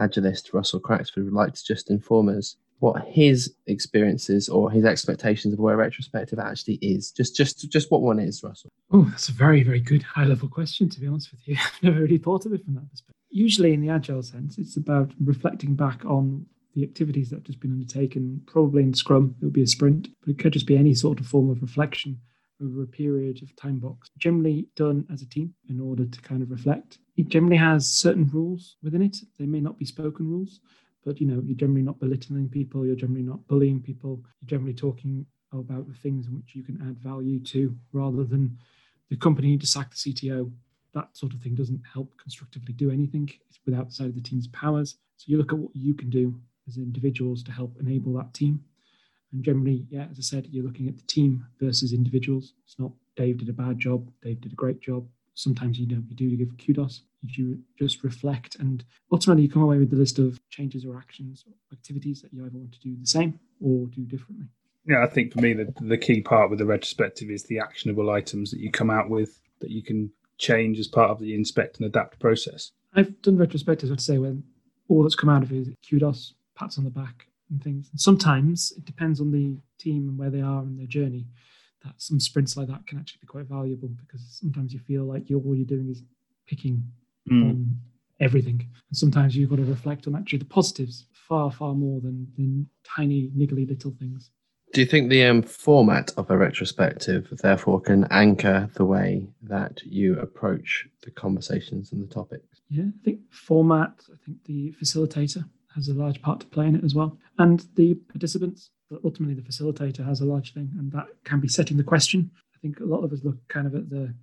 agilist 0.00 0.52
Russell 0.52 0.80
Craxford 0.80 1.24
would 1.24 1.32
like 1.32 1.54
to 1.54 1.64
just 1.64 1.90
inform 1.90 2.28
us 2.28 2.56
what 2.82 3.06
his 3.06 3.54
experiences 3.68 4.48
or 4.48 4.68
his 4.68 4.84
expectations 4.84 5.54
of 5.54 5.60
where 5.60 5.76
retrospective 5.76 6.40
actually 6.40 6.80
is. 6.82 7.12
Just 7.12 7.36
just 7.36 7.70
just 7.70 7.92
what 7.92 8.02
one 8.02 8.18
is, 8.18 8.42
Russell. 8.42 8.70
Oh, 8.90 9.04
that's 9.04 9.28
a 9.28 9.32
very, 9.32 9.62
very 9.62 9.78
good 9.78 10.02
high 10.02 10.24
level 10.24 10.48
question, 10.48 10.88
to 10.88 11.00
be 11.00 11.06
honest 11.06 11.30
with 11.30 11.46
you. 11.46 11.56
I've 11.64 11.82
never 11.82 12.00
really 12.00 12.18
thought 12.18 12.44
of 12.44 12.52
it 12.52 12.64
from 12.64 12.74
that 12.74 12.90
perspective. 12.90 13.14
Usually, 13.30 13.72
in 13.72 13.82
the 13.82 13.88
agile 13.88 14.24
sense, 14.24 14.58
it's 14.58 14.76
about 14.76 15.12
reflecting 15.24 15.76
back 15.76 16.04
on 16.04 16.44
the 16.74 16.82
activities 16.82 17.30
that 17.30 17.36
have 17.36 17.44
just 17.44 17.60
been 17.60 17.70
undertaken. 17.70 18.42
Probably 18.48 18.82
in 18.82 18.94
Scrum, 18.94 19.36
it 19.40 19.44
would 19.44 19.52
be 19.52 19.62
a 19.62 19.66
sprint, 19.66 20.08
but 20.20 20.30
it 20.30 20.40
could 20.40 20.52
just 20.52 20.66
be 20.66 20.76
any 20.76 20.92
sort 20.92 21.20
of 21.20 21.26
form 21.26 21.50
of 21.50 21.62
reflection 21.62 22.18
over 22.60 22.82
a 22.82 22.86
period 22.86 23.44
of 23.44 23.54
time 23.54 23.78
box, 23.78 24.10
generally 24.18 24.66
done 24.74 25.06
as 25.12 25.22
a 25.22 25.28
team 25.28 25.54
in 25.68 25.78
order 25.78 26.04
to 26.04 26.20
kind 26.20 26.42
of 26.42 26.50
reflect. 26.50 26.98
It 27.16 27.28
generally 27.28 27.56
has 27.58 27.86
certain 27.86 28.28
rules 28.28 28.76
within 28.82 29.02
it. 29.02 29.18
They 29.38 29.46
may 29.46 29.60
not 29.60 29.78
be 29.78 29.84
spoken 29.84 30.28
rules, 30.28 30.58
but 31.04 31.20
you 31.20 31.26
know, 31.26 31.42
you're 31.44 31.56
generally 31.56 31.82
not 31.82 32.00
belittling 32.00 32.48
people, 32.48 32.86
you're 32.86 32.96
generally 32.96 33.22
not 33.22 33.46
bullying 33.48 33.80
people, 33.80 34.22
you're 34.40 34.48
generally 34.48 34.74
talking 34.74 35.26
about 35.52 35.86
the 35.88 35.94
things 35.94 36.26
in 36.26 36.34
which 36.34 36.54
you 36.54 36.62
can 36.62 36.80
add 36.82 36.98
value 36.98 37.38
to 37.40 37.76
rather 37.92 38.24
than 38.24 38.56
the 39.10 39.16
company 39.16 39.48
need 39.48 39.60
to 39.60 39.66
sack 39.66 39.90
the 39.90 39.96
CTO. 39.96 40.50
That 40.94 41.16
sort 41.16 41.34
of 41.34 41.40
thing 41.40 41.54
doesn't 41.54 41.82
help 41.92 42.12
constructively 42.20 42.72
do 42.74 42.90
anything. 42.90 43.30
It's 43.48 43.58
without 43.66 43.92
side 43.92 44.08
of 44.08 44.14
the 44.14 44.20
team's 44.20 44.48
powers. 44.48 44.96
So 45.16 45.26
you 45.28 45.38
look 45.38 45.52
at 45.52 45.58
what 45.58 45.74
you 45.74 45.94
can 45.94 46.10
do 46.10 46.34
as 46.68 46.76
individuals 46.76 47.42
to 47.44 47.52
help 47.52 47.76
enable 47.80 48.12
that 48.14 48.32
team. 48.34 48.62
And 49.32 49.42
generally, 49.42 49.86
yeah, 49.88 50.06
as 50.10 50.18
I 50.18 50.22
said, 50.22 50.48
you're 50.50 50.64
looking 50.64 50.88
at 50.88 50.96
the 50.96 51.06
team 51.06 51.46
versus 51.60 51.92
individuals. 51.92 52.54
It's 52.64 52.78
not 52.78 52.92
Dave 53.16 53.38
did 53.38 53.48
a 53.48 53.52
bad 53.52 53.78
job, 53.78 54.10
Dave 54.22 54.40
did 54.40 54.52
a 54.52 54.56
great 54.56 54.80
job. 54.80 55.06
Sometimes 55.34 55.78
you 55.78 55.86
don't, 55.86 56.06
you 56.08 56.16
do 56.16 56.36
give 56.36 56.56
kudos. 56.58 57.02
You 57.24 57.60
just 57.78 58.02
reflect, 58.02 58.56
and 58.56 58.84
ultimately 59.12 59.44
you 59.44 59.50
come 59.50 59.62
away 59.62 59.78
with 59.78 59.90
the 59.90 59.96
list 59.96 60.18
of 60.18 60.40
changes 60.48 60.84
or 60.84 60.96
actions 60.96 61.44
or 61.46 61.54
activities 61.72 62.20
that 62.22 62.32
you 62.32 62.44
either 62.44 62.58
want 62.58 62.72
to 62.72 62.80
do 62.80 62.96
the 62.98 63.06
same 63.06 63.38
or 63.60 63.86
do 63.86 64.02
differently. 64.02 64.46
Yeah, 64.86 65.04
I 65.04 65.06
think 65.06 65.32
for 65.32 65.40
me 65.40 65.52
the 65.52 65.72
the 65.80 65.98
key 65.98 66.20
part 66.20 66.50
with 66.50 66.58
the 66.58 66.66
retrospective 66.66 67.30
is 67.30 67.44
the 67.44 67.60
actionable 67.60 68.10
items 68.10 68.50
that 68.50 68.58
you 68.58 68.70
come 68.70 68.90
out 68.90 69.08
with 69.08 69.40
that 69.60 69.70
you 69.70 69.82
can 69.82 70.10
change 70.38 70.78
as 70.78 70.88
part 70.88 71.10
of 71.10 71.20
the 71.20 71.34
inspect 71.34 71.78
and 71.78 71.86
adapt 71.86 72.18
process. 72.18 72.72
I've 72.94 73.22
done 73.22 73.38
retrospectives, 73.38 73.90
I'd 73.92 74.00
say, 74.00 74.18
when 74.18 74.42
all 74.88 75.02
that's 75.02 75.14
come 75.14 75.30
out 75.30 75.42
of 75.42 75.52
it 75.52 75.58
is 75.58 75.68
kudos, 75.88 76.34
pats 76.56 76.78
on 76.78 76.84
the 76.84 76.90
back, 76.90 77.26
and 77.50 77.62
things. 77.62 77.88
And 77.92 78.00
sometimes 78.00 78.72
it 78.76 78.84
depends 78.84 79.20
on 79.20 79.30
the 79.30 79.56
team 79.78 80.08
and 80.08 80.18
where 80.18 80.30
they 80.30 80.40
are 80.40 80.62
in 80.62 80.76
their 80.76 80.86
journey. 80.86 81.26
That 81.84 81.94
some 81.96 82.20
sprints 82.20 82.56
like 82.56 82.68
that 82.68 82.86
can 82.86 82.98
actually 82.98 83.20
be 83.22 83.26
quite 83.26 83.46
valuable 83.46 83.88
because 83.88 84.20
sometimes 84.30 84.72
you 84.72 84.80
feel 84.80 85.04
like 85.04 85.28
you're 85.28 85.40
all 85.40 85.54
you're 85.54 85.66
doing 85.66 85.88
is 85.88 86.02
picking 86.46 86.84
mm. 87.30 87.50
on 87.50 87.76
everything. 88.20 88.66
And 88.88 88.96
sometimes 88.96 89.36
you've 89.36 89.50
got 89.50 89.56
to 89.56 89.64
reflect 89.64 90.06
on 90.06 90.14
actually 90.14 90.40
the 90.40 90.44
positives 90.46 91.06
far, 91.12 91.50
far 91.50 91.74
more 91.74 92.00
than 92.00 92.26
the 92.36 92.66
tiny, 92.84 93.30
niggly 93.36 93.68
little 93.68 93.92
things. 93.98 94.30
Do 94.72 94.80
you 94.80 94.86
think 94.86 95.10
the 95.10 95.24
um, 95.24 95.42
format 95.42 96.12
of 96.16 96.30
a 96.30 96.36
retrospective 96.36 97.28
therefore 97.42 97.80
can 97.80 98.06
anchor 98.10 98.70
the 98.74 98.86
way 98.86 99.28
that 99.42 99.82
you 99.84 100.18
approach 100.18 100.88
the 101.02 101.10
conversations 101.10 101.92
and 101.92 102.02
the 102.02 102.12
topics? 102.12 102.62
Yeah, 102.70 102.84
I 102.84 103.04
think 103.04 103.20
format, 103.30 103.92
I 104.10 104.16
think 104.24 104.42
the 104.44 104.74
facilitator 104.82 105.44
has 105.74 105.88
a 105.88 105.94
large 105.94 106.22
part 106.22 106.40
to 106.40 106.46
play 106.46 106.66
in 106.66 106.76
it 106.76 106.84
as 106.84 106.94
well. 106.94 107.18
And 107.38 107.66
the 107.76 107.94
participants, 107.94 108.70
but 108.90 109.00
ultimately 109.04 109.34
the 109.34 109.42
facilitator 109.42 110.06
has 110.06 110.22
a 110.22 110.24
large 110.24 110.54
thing, 110.54 110.70
and 110.78 110.90
that 110.92 111.06
can 111.24 111.38
be 111.38 111.48
setting 111.48 111.76
the 111.76 111.84
question. 111.84 112.30
I 112.54 112.58
think 112.60 112.80
a 112.80 112.84
lot 112.84 113.04
of 113.04 113.12
us 113.12 113.20
look 113.24 113.36
kind 113.48 113.66
of 113.66 113.74
at 113.74 113.90
the 113.90 114.14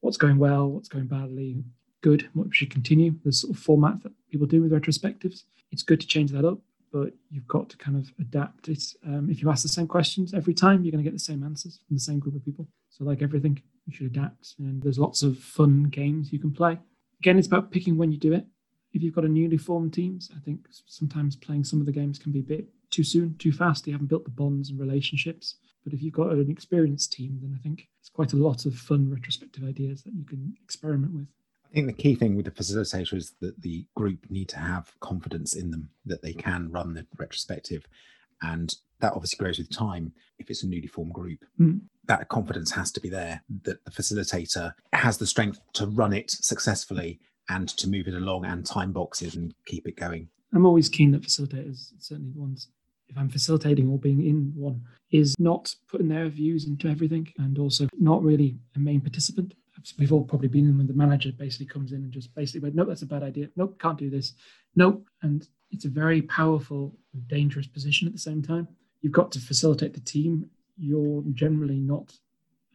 what's 0.00 0.16
going 0.16 0.38
well, 0.38 0.68
what's 0.70 0.88
going 0.88 1.06
badly, 1.06 1.64
good, 2.00 2.28
what 2.34 2.54
should 2.54 2.70
continue. 2.70 3.14
The 3.24 3.32
sort 3.32 3.54
of 3.54 3.62
format 3.62 4.02
that 4.02 4.12
people 4.30 4.46
do 4.46 4.62
with 4.62 4.72
retrospectives. 4.72 5.44
It's 5.70 5.82
good 5.82 6.00
to 6.00 6.06
change 6.06 6.30
that 6.32 6.44
up, 6.44 6.58
but 6.92 7.12
you've 7.30 7.48
got 7.48 7.68
to 7.70 7.76
kind 7.76 7.96
of 7.96 8.10
adapt 8.18 8.68
it. 8.68 8.82
Um, 9.06 9.28
if 9.30 9.42
you 9.42 9.50
ask 9.50 9.62
the 9.62 9.68
same 9.68 9.86
questions 9.86 10.34
every 10.34 10.54
time, 10.54 10.84
you're 10.84 10.92
going 10.92 11.04
to 11.04 11.08
get 11.10 11.16
the 11.16 11.18
same 11.18 11.42
answers 11.42 11.80
from 11.86 11.96
the 11.96 12.00
same 12.00 12.18
group 12.18 12.36
of 12.36 12.44
people. 12.44 12.66
So, 12.90 13.04
like 13.04 13.22
everything, 13.22 13.60
you 13.86 13.94
should 13.94 14.06
adapt. 14.06 14.54
And 14.58 14.82
there's 14.82 14.98
lots 14.98 15.22
of 15.22 15.38
fun 15.38 15.84
games 15.84 16.32
you 16.32 16.38
can 16.38 16.52
play. 16.52 16.78
Again, 17.20 17.38
it's 17.38 17.46
about 17.46 17.70
picking 17.70 17.96
when 17.96 18.12
you 18.12 18.18
do 18.18 18.32
it 18.32 18.46
if 18.92 19.02
you've 19.02 19.14
got 19.14 19.24
a 19.24 19.28
newly 19.28 19.56
formed 19.56 19.92
teams, 19.92 20.30
I 20.34 20.40
think 20.40 20.66
sometimes 20.86 21.36
playing 21.36 21.64
some 21.64 21.80
of 21.80 21.86
the 21.86 21.92
games 21.92 22.18
can 22.18 22.32
be 22.32 22.40
a 22.40 22.42
bit 22.42 22.66
too 22.90 23.04
soon, 23.04 23.36
too 23.38 23.52
fast. 23.52 23.86
You 23.86 23.92
haven't 23.92 24.06
built 24.06 24.24
the 24.24 24.30
bonds 24.30 24.70
and 24.70 24.80
relationships. 24.80 25.56
But 25.84 25.92
if 25.92 26.02
you've 26.02 26.14
got 26.14 26.32
an 26.32 26.50
experienced 26.50 27.12
team, 27.12 27.38
then 27.40 27.56
I 27.56 27.62
think 27.62 27.88
it's 28.00 28.08
quite 28.08 28.32
a 28.32 28.36
lot 28.36 28.66
of 28.66 28.74
fun 28.74 29.10
retrospective 29.10 29.64
ideas 29.64 30.02
that 30.02 30.14
you 30.14 30.24
can 30.24 30.56
experiment 30.62 31.12
with. 31.12 31.26
I 31.70 31.74
think 31.74 31.86
the 31.86 32.02
key 32.02 32.14
thing 32.14 32.34
with 32.34 32.46
the 32.46 32.50
facilitator 32.50 33.14
is 33.14 33.34
that 33.40 33.60
the 33.60 33.84
group 33.94 34.30
need 34.30 34.48
to 34.50 34.58
have 34.58 34.92
confidence 35.00 35.54
in 35.54 35.70
them 35.70 35.90
that 36.06 36.22
they 36.22 36.32
can 36.32 36.70
run 36.70 36.94
the 36.94 37.06
retrospective. 37.18 37.86
And 38.40 38.74
that 39.00 39.12
obviously 39.12 39.36
grows 39.36 39.58
with 39.58 39.74
time 39.74 40.12
if 40.38 40.50
it's 40.50 40.62
a 40.62 40.66
newly 40.66 40.86
formed 40.86 41.12
group. 41.12 41.44
Mm. 41.60 41.82
That 42.06 42.28
confidence 42.28 42.70
has 42.72 42.90
to 42.92 43.00
be 43.00 43.10
there 43.10 43.42
that 43.64 43.84
the 43.84 43.90
facilitator 43.90 44.72
has 44.92 45.18
the 45.18 45.26
strength 45.26 45.60
to 45.74 45.86
run 45.86 46.12
it 46.12 46.30
successfully 46.30 47.20
and 47.48 47.68
to 47.68 47.88
move 47.88 48.08
it 48.08 48.14
along 48.14 48.44
and 48.44 48.64
time 48.64 48.92
boxes 48.92 49.34
and 49.34 49.54
keep 49.66 49.86
it 49.86 49.96
going. 49.96 50.28
I'm 50.54 50.66
always 50.66 50.88
keen 50.88 51.12
that 51.12 51.22
facilitators, 51.22 51.92
certainly 51.98 52.32
the 52.32 52.40
ones, 52.40 52.68
if 53.08 53.18
I'm 53.18 53.28
facilitating 53.28 53.88
or 53.90 53.98
being 53.98 54.24
in 54.24 54.52
one, 54.54 54.82
is 55.10 55.34
not 55.38 55.74
putting 55.88 56.08
their 56.08 56.28
views 56.28 56.66
into 56.66 56.88
everything 56.88 57.32
and 57.38 57.58
also 57.58 57.88
not 57.98 58.22
really 58.22 58.58
a 58.74 58.78
main 58.78 59.00
participant. 59.00 59.54
We've 59.98 60.12
all 60.12 60.24
probably 60.24 60.48
been 60.48 60.66
in 60.66 60.78
when 60.78 60.86
the 60.86 60.94
manager 60.94 61.30
basically 61.32 61.66
comes 61.66 61.92
in 61.92 61.98
and 61.98 62.12
just 62.12 62.34
basically 62.34 62.60
went, 62.60 62.74
nope, 62.74 62.88
that's 62.88 63.02
a 63.02 63.06
bad 63.06 63.22
idea. 63.22 63.48
Nope, 63.56 63.78
can't 63.80 63.98
do 63.98 64.10
this. 64.10 64.34
Nope. 64.76 65.06
And 65.22 65.46
it's 65.70 65.84
a 65.84 65.90
very 65.90 66.22
powerful 66.22 66.94
dangerous 67.26 67.66
position 67.66 68.06
at 68.06 68.12
the 68.12 68.18
same 68.18 68.42
time. 68.42 68.68
You've 69.00 69.12
got 69.12 69.30
to 69.32 69.40
facilitate 69.40 69.94
the 69.94 70.00
team. 70.00 70.48
You're 70.76 71.22
generally 71.32 71.80
not 71.80 72.12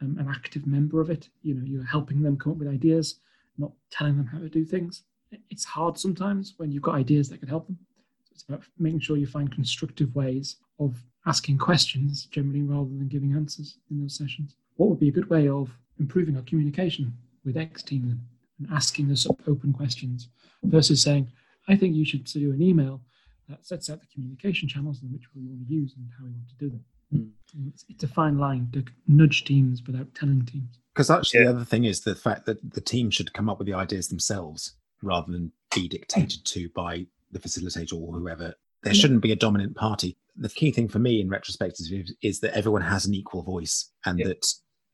um, 0.00 0.16
an 0.18 0.28
active 0.28 0.66
member 0.66 1.00
of 1.00 1.10
it. 1.10 1.28
You 1.42 1.54
know, 1.54 1.64
you're 1.64 1.84
helping 1.84 2.22
them 2.22 2.36
come 2.36 2.52
up 2.52 2.58
with 2.58 2.68
ideas 2.68 3.20
not 3.58 3.72
telling 3.90 4.16
them 4.16 4.26
how 4.26 4.38
to 4.38 4.48
do 4.48 4.64
things. 4.64 5.02
It's 5.50 5.64
hard 5.64 5.98
sometimes 5.98 6.54
when 6.56 6.70
you've 6.70 6.82
got 6.82 6.94
ideas 6.94 7.28
that 7.28 7.38
could 7.38 7.48
help 7.48 7.66
them. 7.66 7.78
So 8.24 8.32
it's 8.32 8.42
about 8.42 8.62
making 8.78 9.00
sure 9.00 9.16
you 9.16 9.26
find 9.26 9.52
constructive 9.52 10.14
ways 10.14 10.56
of 10.78 11.02
asking 11.26 11.58
questions 11.58 12.26
generally 12.26 12.62
rather 12.62 12.90
than 12.90 13.08
giving 13.08 13.34
answers 13.34 13.78
in 13.90 14.00
those 14.00 14.16
sessions. 14.16 14.56
What 14.76 14.90
would 14.90 15.00
be 15.00 15.08
a 15.08 15.12
good 15.12 15.30
way 15.30 15.48
of 15.48 15.70
improving 15.98 16.36
our 16.36 16.42
communication 16.42 17.12
with 17.44 17.56
X 17.56 17.82
team 17.82 18.20
and 18.58 18.68
asking 18.72 19.10
us 19.10 19.26
open 19.46 19.72
questions 19.72 20.28
versus 20.62 21.02
saying, 21.02 21.28
I 21.68 21.76
think 21.76 21.94
you 21.94 22.04
should 22.04 22.24
do 22.24 22.52
an 22.52 22.62
email 22.62 23.00
that 23.48 23.64
sets 23.66 23.90
out 23.90 24.00
the 24.00 24.06
communication 24.12 24.68
channels 24.68 25.02
in 25.02 25.12
which 25.12 25.24
we 25.34 25.42
want 25.42 25.66
to 25.66 25.74
use 25.74 25.94
and 25.96 26.08
how 26.18 26.24
we 26.24 26.30
want 26.30 26.48
to 26.48 26.54
do 26.56 26.70
them. 26.70 26.84
Mm. 27.12 27.30
It's, 27.68 27.84
it's, 27.88 28.04
a 28.04 28.08
fine 28.08 28.38
line 28.38 28.68
to 28.72 28.84
nudge 29.06 29.44
teams 29.44 29.82
without 29.86 30.14
telling 30.14 30.44
teams. 30.46 30.78
Because 30.94 31.10
actually, 31.10 31.40
yeah. 31.40 31.46
the 31.46 31.56
other 31.56 31.64
thing 31.64 31.84
is 31.84 32.00
the 32.00 32.14
fact 32.14 32.46
that 32.46 32.74
the 32.74 32.80
team 32.80 33.10
should 33.10 33.32
come 33.32 33.48
up 33.48 33.58
with 33.58 33.66
the 33.66 33.74
ideas 33.74 34.08
themselves 34.08 34.76
rather 35.02 35.30
than 35.30 35.52
be 35.74 35.88
dictated 35.88 36.44
to 36.46 36.68
by 36.70 37.06
the 37.30 37.38
facilitator 37.38 38.00
or 38.00 38.12
whoever 38.12 38.54
there 38.84 38.94
shouldn't 38.94 39.22
be 39.22 39.32
a 39.32 39.36
dominant 39.36 39.74
party. 39.74 40.16
The 40.36 40.48
key 40.48 40.70
thing 40.70 40.88
for 40.88 40.98
me 40.98 41.20
in 41.20 41.28
retrospect 41.28 41.80
is, 41.80 41.92
is 42.22 42.40
that 42.40 42.56
everyone 42.56 42.82
has 42.82 43.06
an 43.06 43.14
equal 43.14 43.42
voice 43.42 43.90
and 44.04 44.18
Yeah. 44.18 44.28
that 44.28 44.46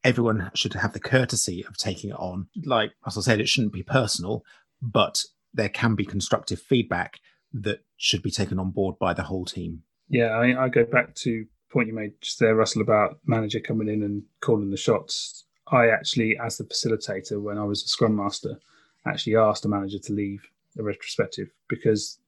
everyone 0.05 0.51
should 0.55 0.75
have 0.75 0.93
the 0.93 1.01
courtesy 1.01 1.65
of 1.67 1.77
taking 1.77 2.11
it 2.11 2.17
on. 2.17 2.49
Like 2.65 2.93
Russell 3.05 3.23
said, 3.23 3.41
it 3.41 3.49
shouldn't 3.49 3.73
be 3.73 3.83
personal, 3.83 4.45
but 4.81 5.25
there 5.53 5.69
can 5.69 5.95
be 5.95 6.05
constructive 6.05 6.61
feedback 6.61 7.21
that 7.53 7.83
should 7.97 8.23
be 8.23 8.31
taken 8.31 8.59
on 8.59 8.71
board 8.71 8.99
by 8.99 9.13
the 9.13 9.25
whole 9.25 9.45
team. 9.45 9.83
Yeah, 10.09 10.29
I, 10.29 10.65
I 10.65 10.69
go 10.69 10.85
back 10.85 11.15
to 11.17 11.47
point 11.71 11.89
you 11.89 11.95
made 11.95 12.13
just 12.21 12.39
there, 12.41 12.55
Russell, 12.55 12.83
about 12.83 13.19
manager 13.27 13.61
coming 13.61 13.89
in 13.89 14.03
and 14.03 14.23
calling 14.41 14.71
the 14.71 14.77
shots. 14.77 15.45
I 15.69 15.89
actually, 15.89 16.37
as 16.39 16.59
the 16.59 16.65
facilitator, 16.65 17.41
when 17.41 17.59
I 17.59 17.65
was 17.65 17.85
a 17.85 17.89
scrum 17.89 18.17
master, 18.17 18.59
actually 19.07 19.37
asked 19.37 19.65
a 19.65 19.69
manager 19.69 19.99
to 19.99 20.13
leave 20.13 20.43
the 20.77 20.83
retrospective 20.83 21.49
because 21.69 22.19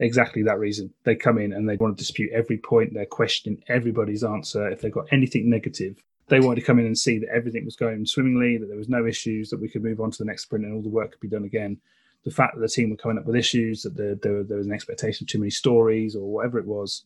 exactly 0.00 0.42
that 0.42 0.58
reason. 0.58 0.92
They 1.04 1.14
come 1.14 1.38
in 1.38 1.52
and 1.52 1.68
they 1.68 1.76
want 1.76 1.96
to 1.96 2.02
dispute 2.02 2.32
every 2.32 2.58
point. 2.58 2.92
They're 2.92 3.06
questioning 3.06 3.62
everybody's 3.68 4.24
answer. 4.24 4.68
If 4.68 4.80
they've 4.80 4.92
got 4.92 5.12
anything 5.12 5.48
negative, 5.48 6.02
they 6.28 6.40
wanted 6.40 6.60
to 6.60 6.66
come 6.66 6.78
in 6.78 6.86
and 6.86 6.98
see 6.98 7.18
that 7.18 7.28
everything 7.34 7.64
was 7.64 7.76
going 7.76 8.04
swimmingly, 8.04 8.58
that 8.58 8.66
there 8.66 8.76
was 8.76 8.88
no 8.88 9.06
issues, 9.06 9.50
that 9.50 9.60
we 9.60 9.68
could 9.68 9.82
move 9.82 10.00
on 10.00 10.10
to 10.10 10.18
the 10.18 10.24
next 10.24 10.42
sprint 10.42 10.64
and 10.64 10.74
all 10.74 10.82
the 10.82 10.88
work 10.88 11.12
could 11.12 11.20
be 11.20 11.28
done 11.28 11.44
again. 11.44 11.78
The 12.24 12.30
fact 12.32 12.56
that 12.56 12.60
the 12.60 12.68
team 12.68 12.90
were 12.90 12.96
coming 12.96 13.18
up 13.18 13.26
with 13.26 13.36
issues, 13.36 13.82
that 13.82 13.96
there, 13.96 14.16
there, 14.16 14.42
there 14.42 14.58
was 14.58 14.66
an 14.66 14.72
expectation 14.72 15.24
of 15.24 15.28
too 15.28 15.38
many 15.38 15.50
stories 15.50 16.16
or 16.16 16.24
whatever 16.32 16.58
it 16.58 16.66
was, 16.66 17.04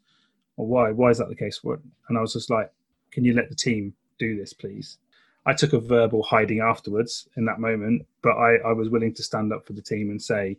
or 0.57 0.67
why 0.67 0.91
why 0.91 1.11
is 1.11 1.19
that 1.19 1.29
the 1.29 1.35
case? 1.35 1.63
What? 1.63 1.81
And 2.09 2.17
I 2.17 2.23
was 2.23 2.33
just 2.33 2.49
like, 2.51 2.73
can 3.11 3.25
you 3.25 3.35
let 3.35 3.51
the 3.51 3.55
team 3.55 3.95
do 4.19 4.37
this, 4.37 4.53
please? 4.55 4.97
I 5.45 5.53
took 5.53 5.73
a 5.73 5.81
verbal 5.81 6.23
hiding 6.23 6.61
afterwards 6.61 7.29
in 7.37 7.45
that 7.47 7.61
moment, 7.61 8.07
but 8.23 8.33
I, 8.37 8.57
I 8.57 8.73
was 8.73 8.89
willing 8.89 9.15
to 9.15 9.23
stand 9.23 9.53
up 9.53 9.67
for 9.67 9.73
the 9.75 9.83
team 9.83 10.11
and 10.11 10.21
say 10.21 10.59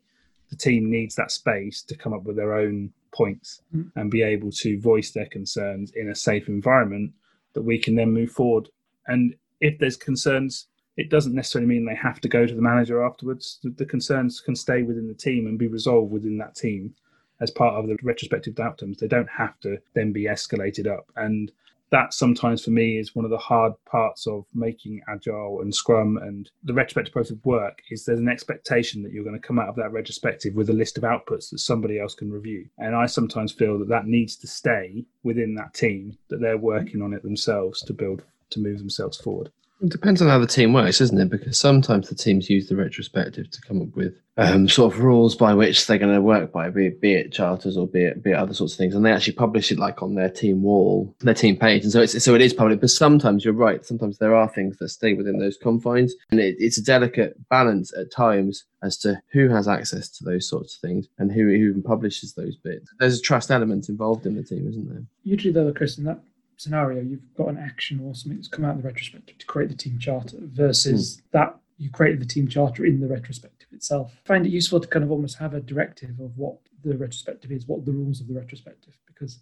the 0.50 0.56
team 0.56 0.90
needs 0.90 1.16
that 1.16 1.32
space 1.32 1.82
to 1.84 1.96
come 1.96 2.14
up 2.14 2.24
with 2.24 2.36
their 2.36 2.54
own 2.54 2.92
points 3.12 3.62
Mm. 3.76 3.92
and 3.96 4.12
be 4.12 4.22
able 4.22 4.52
to 4.52 4.80
voice 4.80 5.12
their 5.12 5.26
concerns 5.26 5.92
in 5.92 6.10
a 6.10 6.16
safe 6.16 6.48
environment 6.48 7.12
that 7.54 7.62
we 7.62 7.78
can 7.78 7.96
then 7.96 8.12
move 8.12 8.32
forward. 8.32 8.70
And 9.08 9.36
if 9.60 9.78
there's 9.80 9.98
concerns, 9.98 10.68
it 10.98 11.10
doesn't 11.10 11.36
necessarily 11.36 11.68
mean 11.68 11.86
they 11.86 11.96
have 11.96 12.22
to 12.22 12.28
go 12.28 12.46
to 12.46 12.56
the 12.56 12.62
manager 12.62 13.04
afterwards. 13.04 13.60
The, 13.64 13.70
the 13.72 13.86
concerns 13.86 14.42
can 14.42 14.56
stay 14.56 14.84
within 14.84 15.08
the 15.08 15.14
team 15.14 15.48
and 15.48 15.58
be 15.58 15.68
resolved 15.68 16.12
within 16.12 16.38
that 16.38 16.56
team 16.56 16.94
as 17.40 17.52
part 17.52 17.76
of 17.76 17.88
the 17.88 17.98
retrospective 18.04 18.60
outcomes. 18.60 18.98
They 18.98 19.08
don't 19.08 19.30
have 19.30 19.60
to 19.62 19.78
then 19.94 20.12
be 20.12 20.26
escalated 20.26 20.88
up. 20.88 21.12
And 21.16 21.52
that 21.92 22.14
sometimes 22.14 22.64
for 22.64 22.72
me 22.72 22.98
is 22.98 23.16
one 23.16 23.26
of 23.26 23.32
the 23.32 23.38
hard 23.38 23.74
parts 23.86 24.26
of 24.26 24.46
making 24.54 25.02
agile 25.10 25.60
and 25.62 25.74
scrum 25.74 26.18
and 26.18 26.50
the 26.64 26.74
retrospective 26.74 27.14
process 27.14 27.38
work 27.44 27.82
is 27.92 28.06
there's 28.06 28.20
an 28.20 28.30
expectation 28.30 29.04
that 29.04 29.12
you're 29.12 29.26
going 29.26 29.40
to 29.40 29.48
come 29.48 29.60
out 29.60 29.68
of 29.68 29.76
that 29.76 29.92
retrospective 29.92 30.56
with 30.56 30.70
a 30.70 30.74
list 30.74 30.98
of 30.98 31.04
outputs 31.04 31.50
that 31.50 31.60
somebody 31.60 32.00
else 32.00 32.16
can 32.16 32.32
review. 32.32 32.68
And 32.78 32.96
i 32.96 33.06
sometimes 33.06 33.52
feel 33.52 33.78
that 33.80 33.90
that 33.90 34.08
needs 34.08 34.36
to 34.38 34.48
stay 34.48 35.06
within 35.24 35.54
that 35.56 35.74
team 35.74 36.18
that 36.30 36.40
they're 36.40 36.58
working 36.58 37.02
on 37.02 37.14
it 37.14 37.24
themselves 37.24 37.82
to 37.82 37.94
build 37.94 38.24
to 38.52 38.60
move 38.60 38.80
themselves 38.80 39.18
forward 39.18 39.52
It 39.82 39.90
depends 39.90 40.22
on 40.22 40.28
how 40.28 40.38
the 40.38 40.46
team 40.46 40.74
works, 40.74 41.02
isn't 41.02 41.20
it? 41.20 41.30
Because 41.30 41.58
sometimes 41.58 42.08
the 42.08 42.16
teams 42.16 42.50
use 42.50 42.70
the 42.70 42.76
retrospective 42.76 43.50
to 43.50 43.62
come 43.62 43.82
up 43.82 43.96
with 43.96 44.14
um, 44.38 44.70
sort 44.70 44.94
of 44.94 45.00
rules 45.00 45.36
by 45.36 45.54
which 45.56 45.88
they're 45.88 45.98
going 45.98 46.14
to 46.14 46.22
work 46.22 46.52
by, 46.52 46.70
be 46.70 46.88
it, 46.88 47.02
be 47.02 47.16
it 47.16 47.32
charters 47.32 47.78
or 47.78 47.88
be 47.88 48.04
it, 48.04 48.24
be 48.24 48.32
it 48.32 48.36
other 48.36 48.54
sorts 48.54 48.74
of 48.74 48.78
things, 48.78 48.94
and 48.94 49.04
they 49.04 49.12
actually 49.12 49.34
publish 49.34 49.72
it 49.72 49.80
like 49.80 50.04
on 50.04 50.14
their 50.14 50.30
team 50.30 50.62
wall, 50.62 51.16
their 51.22 51.34
team 51.34 51.58
page, 51.58 51.84
and 51.84 51.92
so 51.92 52.02
it's 52.02 52.24
so 52.24 52.36
it 52.36 52.42
is 52.42 52.54
public. 52.54 52.80
But 52.80 52.92
sometimes 52.92 53.44
you're 53.44 53.54
right. 53.54 53.84
Sometimes 53.84 54.20
there 54.20 54.36
are 54.36 54.48
things 54.48 54.78
that 54.78 54.90
stay 54.90 55.14
within 55.14 55.40
those 55.40 55.58
confines, 55.58 56.14
and 56.30 56.40
it, 56.40 56.56
it's 56.60 56.78
a 56.78 56.84
delicate 56.84 57.36
balance 57.50 57.92
at 57.98 58.12
times 58.12 58.66
as 58.84 58.98
to 58.98 59.22
who 59.32 59.50
has 59.50 59.68
access 59.68 60.10
to 60.10 60.24
those 60.24 60.48
sorts 60.48 60.76
of 60.76 60.82
things 60.82 61.08
and 61.18 61.32
who, 61.32 61.46
who 61.46 61.70
even 61.70 61.84
publishes 61.84 62.34
those 62.34 62.56
bits. 62.56 62.90
There's 63.00 63.20
a 63.20 63.22
trust 63.22 63.52
element 63.52 63.90
involved 63.90 64.26
in 64.26 64.36
the 64.36 64.44
team, 64.44 64.68
isn't 64.68 64.90
there? 64.90 65.04
Usually, 65.24 65.54
though, 65.54 65.72
Chris, 65.72 65.98
in 65.98 66.06
that 66.06 66.20
scenario, 66.62 67.02
you've 67.02 67.34
got 67.36 67.48
an 67.48 67.58
action 67.58 68.00
or 68.00 68.14
something 68.14 68.38
that's 68.38 68.48
come 68.48 68.66
out 68.66 68.76
of 68.76 68.82
the 68.82 68.88
retrospective 68.88 69.38
to 69.38 69.46
create 69.46 69.70
the 69.70 69.76
team 69.76 69.98
charter 70.00 70.38
versus 70.42 71.22
that 71.32 71.58
you 71.78 71.90
created 71.90 72.22
the 72.22 72.26
team 72.26 72.48
charter 72.48 72.86
in 72.86 73.00
the 73.00 73.08
retrospective 73.08 73.68
itself. 73.72 74.12
I 74.26 74.28
find 74.28 74.46
it 74.46 74.52
useful 74.52 74.80
to 74.80 74.88
kind 74.88 75.04
of 75.04 75.12
almost 75.12 75.38
have 75.40 75.56
a 75.56 75.62
directive 75.62 76.20
of 76.20 76.38
what 76.38 76.58
the 76.84 76.96
retrospective 76.96 77.52
is, 77.52 77.68
what 77.68 77.86
the 77.86 77.92
rules 77.92 78.22
of 78.22 78.28
the 78.28 78.36
retrospective, 78.36 78.94
because 79.08 79.40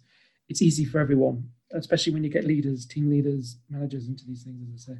it's 0.48 0.62
easy 0.62 0.84
for 0.84 0.98
everyone, 0.98 1.50
especially 1.72 2.14
when 2.14 2.24
you 2.24 2.30
get 2.30 2.46
leaders, 2.46 2.86
team 2.86 3.10
leaders, 3.10 3.56
managers 3.68 4.08
into 4.08 4.24
these 4.24 4.42
things, 4.42 4.62
as 4.62 4.88
I 4.88 4.94
say. 4.94 4.98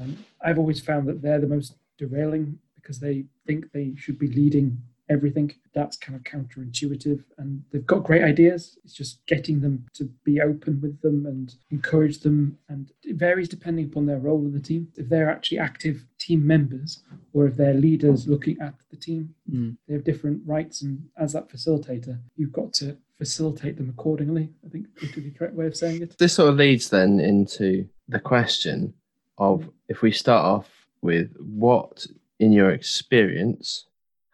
Um, 0.00 0.16
I've 0.40 0.58
always 0.58 0.80
found 0.80 1.06
that 1.08 1.20
they're 1.20 1.40
the 1.40 1.46
most 1.46 1.74
derailing 1.98 2.58
because 2.74 2.98
they 2.98 3.26
think 3.46 3.70
they 3.72 3.94
should 3.96 4.18
be 4.18 4.28
leading 4.28 4.78
everything. 5.12 5.54
That's 5.74 5.96
kind 5.96 6.16
of 6.16 6.22
counterintuitive, 6.24 7.22
and 7.38 7.62
they've 7.70 7.86
got 7.86 8.02
great 8.04 8.22
ideas. 8.24 8.78
It's 8.84 8.94
just 8.94 9.24
getting 9.26 9.60
them 9.60 9.86
to 9.94 10.04
be 10.24 10.40
open 10.40 10.80
with 10.80 11.00
them 11.00 11.26
and 11.26 11.54
encourage 11.70 12.18
them. 12.20 12.58
And 12.68 12.90
it 13.04 13.16
varies 13.16 13.48
depending 13.48 13.86
upon 13.86 14.06
their 14.06 14.18
role 14.18 14.40
in 14.40 14.52
the 14.52 14.60
team. 14.60 14.88
If 14.96 15.08
they're 15.08 15.30
actually 15.30 15.58
active 15.58 16.04
team 16.18 16.46
members 16.46 17.02
or 17.32 17.46
if 17.46 17.56
they're 17.56 17.74
leaders 17.74 18.26
looking 18.26 18.58
at 18.60 18.74
the 18.90 18.96
team, 18.96 19.34
Mm. 19.50 19.76
they 19.86 19.94
have 19.94 20.04
different 20.04 20.42
rights. 20.46 20.82
And 20.82 21.08
as 21.18 21.32
that 21.34 21.48
facilitator, 21.48 22.18
you've 22.36 22.52
got 22.52 22.72
to 22.74 22.96
facilitate 23.18 23.76
them 23.76 23.88
accordingly. 23.90 24.48
I 24.66 24.68
think 24.68 24.86
would 25.00 25.14
be 25.14 25.20
the 25.22 25.30
correct 25.30 25.54
way 25.54 25.66
of 25.66 25.76
saying 25.76 26.02
it. 26.02 26.16
this 26.18 26.34
sort 26.34 26.48
of 26.50 26.56
leads 26.56 26.90
then 26.90 27.20
into 27.20 27.88
the 28.08 28.18
question 28.20 28.94
of 29.38 29.68
if 29.88 30.02
we 30.02 30.10
start 30.12 30.44
off 30.44 30.86
with 31.02 31.34
what 31.38 32.06
in 32.38 32.52
your 32.52 32.70
experience 32.70 33.86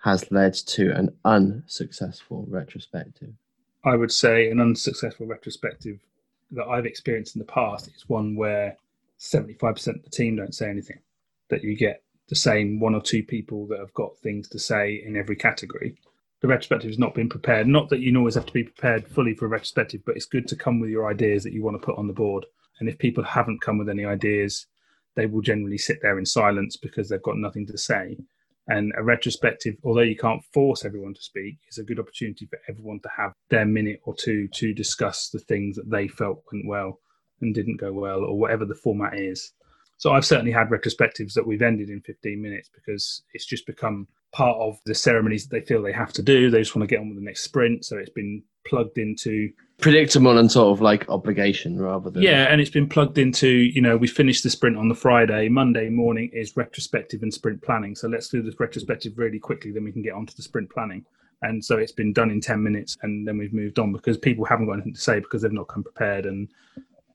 has 0.03 0.31
led 0.31 0.55
to 0.55 0.91
an 0.95 1.17
unsuccessful 1.25 2.47
retrospective 2.49 3.35
I 3.85 3.97
would 3.97 4.13
say 4.13 4.51
an 4.51 4.61
unsuccessful 4.61 5.27
retrospective 5.27 6.01
that 6.51 6.67
I've 6.67 6.87
experienced 6.87 7.37
in 7.37 7.41
the 7.41 7.47
past 7.47 7.89
is 7.89 8.09
one 8.09 8.35
where 8.35 8.77
75% 9.19 9.87
of 9.89 10.05
the 10.05 10.11
team 10.11 10.37
don't 10.37 10.55
say 10.55 10.69
anything. 10.69 10.99
That 11.49 11.63
you 11.63 11.77
get 11.77 12.03
the 12.29 12.35
same 12.35 12.81
one 12.81 12.95
or 12.95 13.01
two 13.01 13.23
people 13.23 13.67
that 13.69 13.79
have 13.79 13.95
got 13.95 14.19
things 14.19 14.49
to 14.49 14.59
say 14.59 15.03
in 15.05 15.17
every 15.17 15.37
category. 15.37 15.97
The 16.41 16.49
retrospective 16.49 16.91
has 16.91 16.99
not 16.99 17.15
been 17.15 17.29
prepared. 17.29 17.67
Not 17.67 17.89
that 17.89 18.01
you 18.01 18.17
always 18.17 18.35
have 18.35 18.47
to 18.47 18.53
be 18.53 18.65
prepared 18.65 19.09
fully 19.09 19.35
for 19.35 19.47
a 19.47 19.49
retrospective, 19.49 20.03
but 20.05 20.17
it's 20.17 20.27
good 20.27 20.47
to 20.49 20.57
come 20.57 20.81
with 20.81 20.91
your 20.91 21.09
ideas 21.09 21.43
that 21.45 21.53
you 21.53 21.63
want 21.63 21.81
to 21.81 21.85
put 21.85 21.99
on 21.99 22.07
the 22.07 22.13
board. 22.13 22.45
And 22.81 22.89
if 22.89 22.99
people 22.99 23.25
haven't 23.25 23.63
come 23.63 23.79
with 23.79 23.89
any 23.89 24.05
ideas, 24.05 24.67
they 25.15 25.27
will 25.27 25.41
generally 25.41 25.79
sit 25.79 26.01
there 26.03 26.19
in 26.19 26.27
silence 26.27 26.77
because 26.77 27.09
they've 27.09 27.23
got 27.23 27.39
nothing 27.39 27.67
to 27.67 27.79
say. 27.79 28.19
And 28.69 28.93
a 28.97 29.03
retrospective, 29.03 29.77
although 29.83 30.03
you 30.03 30.17
can't 30.17 30.45
force 30.53 30.85
everyone 30.85 31.15
to 31.15 31.23
speak, 31.23 31.59
is 31.71 31.79
a 31.79 31.85
good 31.85 31.99
opportunity 31.99 32.47
for 32.47 32.59
everyone 32.69 33.01
to 33.01 33.09
have 33.17 33.33
their 33.49 33.65
minute 33.65 34.01
or 34.05 34.15
two 34.15 34.47
to 34.55 34.75
discuss 34.75 35.31
the 35.31 35.39
things 35.39 35.77
that 35.77 35.91
they 35.91 36.07
felt 36.07 36.45
went 36.53 36.67
well 36.67 37.01
and 37.41 37.55
didn't 37.55 37.81
go 37.81 37.93
well, 37.93 38.21
or 38.21 38.39
whatever 38.39 38.65
the 38.67 38.75
format 38.75 39.19
is. 39.19 39.53
So 39.97 40.13
I've 40.13 40.27
certainly 40.27 40.53
had 40.53 40.69
retrospectives 40.69 41.33
that 41.33 41.47
we've 41.47 41.63
ended 41.63 41.89
in 41.89 42.03
15 42.03 42.41
minutes 42.41 42.71
because 42.73 43.23
it's 43.33 43.47
just 43.47 43.67
become 43.67 44.07
part 44.33 44.57
of 44.59 44.79
the 44.85 44.95
ceremonies 44.95 45.47
that 45.47 45.61
they 45.61 45.65
feel 45.65 45.83
they 45.83 45.93
have 45.93 46.13
to 46.15 46.23
do. 46.23 46.51
They 46.51 46.61
just 46.61 46.77
want 46.77 46.89
to 46.89 46.95
get 46.95 47.01
on 47.01 47.09
with 47.09 47.19
the 47.19 47.25
next 47.25 47.45
sprint. 47.45 47.85
So 47.85 47.97
it's 47.97 48.11
been 48.11 48.43
plugged 48.67 48.99
into 48.99 49.51
predictable 49.81 50.39
and 50.39 50.51
sort 50.51 50.73
of 50.73 50.81
like 50.81 51.09
obligation 51.09 51.81
rather 51.81 52.11
than 52.11 52.23
yeah, 52.23 52.45
and 52.45 52.61
it's 52.61 52.71
been 52.71 52.89
plugged 52.89 53.19
into, 53.19 53.49
you 53.49 53.81
know, 53.81 53.97
we 53.97 54.09
finished 54.09 54.43
the 54.43 54.51
sprint 54.51 54.77
on 54.77 54.89
the 54.89 54.95
Friday. 54.95 55.49
Monday 55.49 55.89
morning 55.89 56.31
is 56.33 56.57
retrospective 56.57 57.23
and 57.23 57.33
sprint 57.33 57.63
planning. 57.63 57.95
So 57.95 58.09
let's 58.09 58.29
do 58.29 58.43
this 58.43 58.59
retrospective 58.59 59.17
really 59.17 59.39
quickly, 59.39 59.71
then 59.71 59.85
we 59.85 59.93
can 59.93 60.03
get 60.03 60.15
on 60.15 60.27
to 60.27 60.37
the 60.37 60.43
sprint 60.43 60.71
planning. 60.71 61.05
And 61.43 61.65
so 61.65 61.79
it's 61.79 61.93
been 61.93 62.13
done 62.13 62.31
in 62.31 62.41
10 62.41 62.61
minutes 62.63 62.97
and 63.03 63.27
then 63.27 63.39
we've 63.39 63.53
moved 63.53 63.79
on 63.79 63.93
because 63.93 64.19
people 64.19 64.45
haven't 64.45 64.67
got 64.67 64.73
anything 64.73 64.95
to 64.95 65.01
say 65.01 65.21
because 65.21 65.43
they've 65.43 65.53
not 65.53 65.69
come 65.69 65.85
prepared 65.85 66.27
and 66.27 66.49